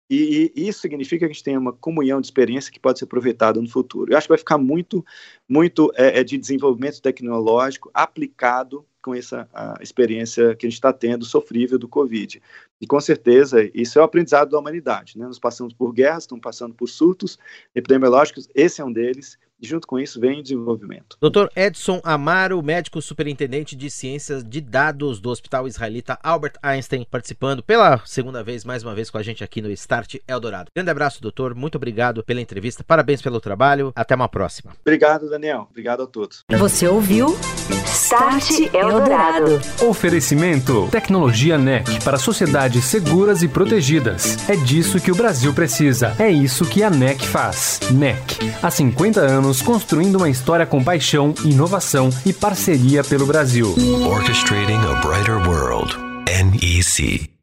e, 0.09 0.51
e, 0.55 0.67
isso 0.67 0.79
significa 0.79 1.19
que 1.19 1.25
a 1.25 1.33
gente 1.33 1.43
tem 1.43 1.57
uma 1.57 1.71
comunhão 1.71 2.19
de 2.19 2.27
experiência 2.27 2.71
que 2.71 2.79
pode 2.79 2.97
ser 2.97 3.05
aproveitada 3.05 3.61
no 3.61 3.69
futuro. 3.69 4.11
Eu 4.11 4.17
acho 4.17 4.25
que 4.25 4.31
vai 4.31 4.37
ficar 4.37 4.57
muito, 4.57 5.05
muito 5.47 5.91
é, 5.95 6.19
é 6.19 6.23
de 6.23 6.37
desenvolvimento 6.37 7.01
tecnológico 7.01 7.91
aplicado 7.93 8.83
com 9.01 9.15
essa 9.15 9.47
experiência 9.79 10.55
que 10.55 10.65
a 10.65 10.69
gente 10.69 10.77
está 10.77 10.91
tendo 10.91 11.25
sofrível 11.25 11.79
do 11.79 11.87
Covid. 11.87 12.41
E 12.81 12.87
com 12.87 12.99
certeza 12.99 13.69
isso 13.73 13.97
é 13.97 14.01
o 14.01 14.05
aprendizado 14.05 14.49
da 14.49 14.59
humanidade. 14.59 15.17
Né? 15.17 15.25
Nós 15.25 15.39
passamos 15.39 15.73
por 15.73 15.93
guerras, 15.93 16.23
estamos 16.23 16.41
passando 16.41 16.73
por 16.73 16.87
surtos 16.87 17.37
epidemiológicos, 17.73 18.49
esse 18.53 18.81
é 18.81 18.85
um 18.85 18.91
deles 18.91 19.37
e 19.61 19.67
junto 19.67 19.87
com 19.87 19.99
isso 19.99 20.19
vem 20.19 20.39
o 20.39 20.43
desenvolvimento. 20.43 21.17
Dr. 21.21 21.47
Edson 21.55 21.99
Amaro, 22.03 22.61
médico 22.61 23.01
superintendente 23.01 23.75
de 23.75 23.89
ciências 23.89 24.43
de 24.43 24.61
dados 24.61 25.19
do 25.19 25.29
Hospital 25.29 25.67
Israelita 25.67 26.17
Albert 26.23 26.53
Einstein, 26.61 27.05
participando 27.09 27.61
pela 27.63 28.01
segunda 28.05 28.43
vez, 28.43 28.63
mais 28.63 28.83
uma 28.83 28.95
vez 28.95 29.09
com 29.09 29.17
a 29.17 29.23
gente 29.23 29.43
aqui 29.43 29.61
no 29.61 29.71
Start 29.71 30.15
Eldorado. 30.27 30.71
Grande 30.73 30.89
abraço, 30.89 31.21
doutor. 31.21 31.53
Muito 31.53 31.75
obrigado 31.75 32.23
pela 32.23 32.41
entrevista. 32.41 32.83
Parabéns 32.83 33.21
pelo 33.21 33.41
trabalho. 33.41 33.91
Até 33.95 34.15
uma 34.15 34.29
próxima. 34.29 34.73
Obrigado, 34.81 35.29
Daniel. 35.29 35.67
Obrigado 35.69 36.03
a 36.03 36.07
todos. 36.07 36.43
Você 36.57 36.87
ouviu 36.87 37.37
Start 37.85 38.73
Eldorado. 38.73 39.59
Oferecimento 39.85 40.87
Tecnologia 40.89 41.57
NEC 41.57 42.03
para 42.03 42.17
sociedades 42.17 42.85
seguras 42.85 43.43
e 43.43 43.47
protegidas. 43.47 44.49
É 44.49 44.55
disso 44.55 44.99
que 44.99 45.11
o 45.11 45.15
Brasil 45.15 45.53
precisa. 45.53 46.15
É 46.17 46.29
isso 46.29 46.65
que 46.65 46.83
a 46.83 46.89
NEC 46.89 47.25
faz. 47.25 47.79
NEC. 47.91 48.37
Há 48.61 48.71
50 48.71 49.19
anos 49.19 49.48
anos 49.49 49.61
construindo 49.63 50.17
uma 50.17 50.29
história 50.29 50.65
com 50.65 50.83
paixão, 50.83 51.33
inovação 51.43 52.09
e 52.23 52.31
parceria 52.31 53.03
pelo 53.03 53.25
Brasil. 53.25 53.75
Orchestrating 54.07 54.73
a 54.73 55.01
Brighter 55.01 55.37
World. 55.47 55.97
NEC. 56.27 57.38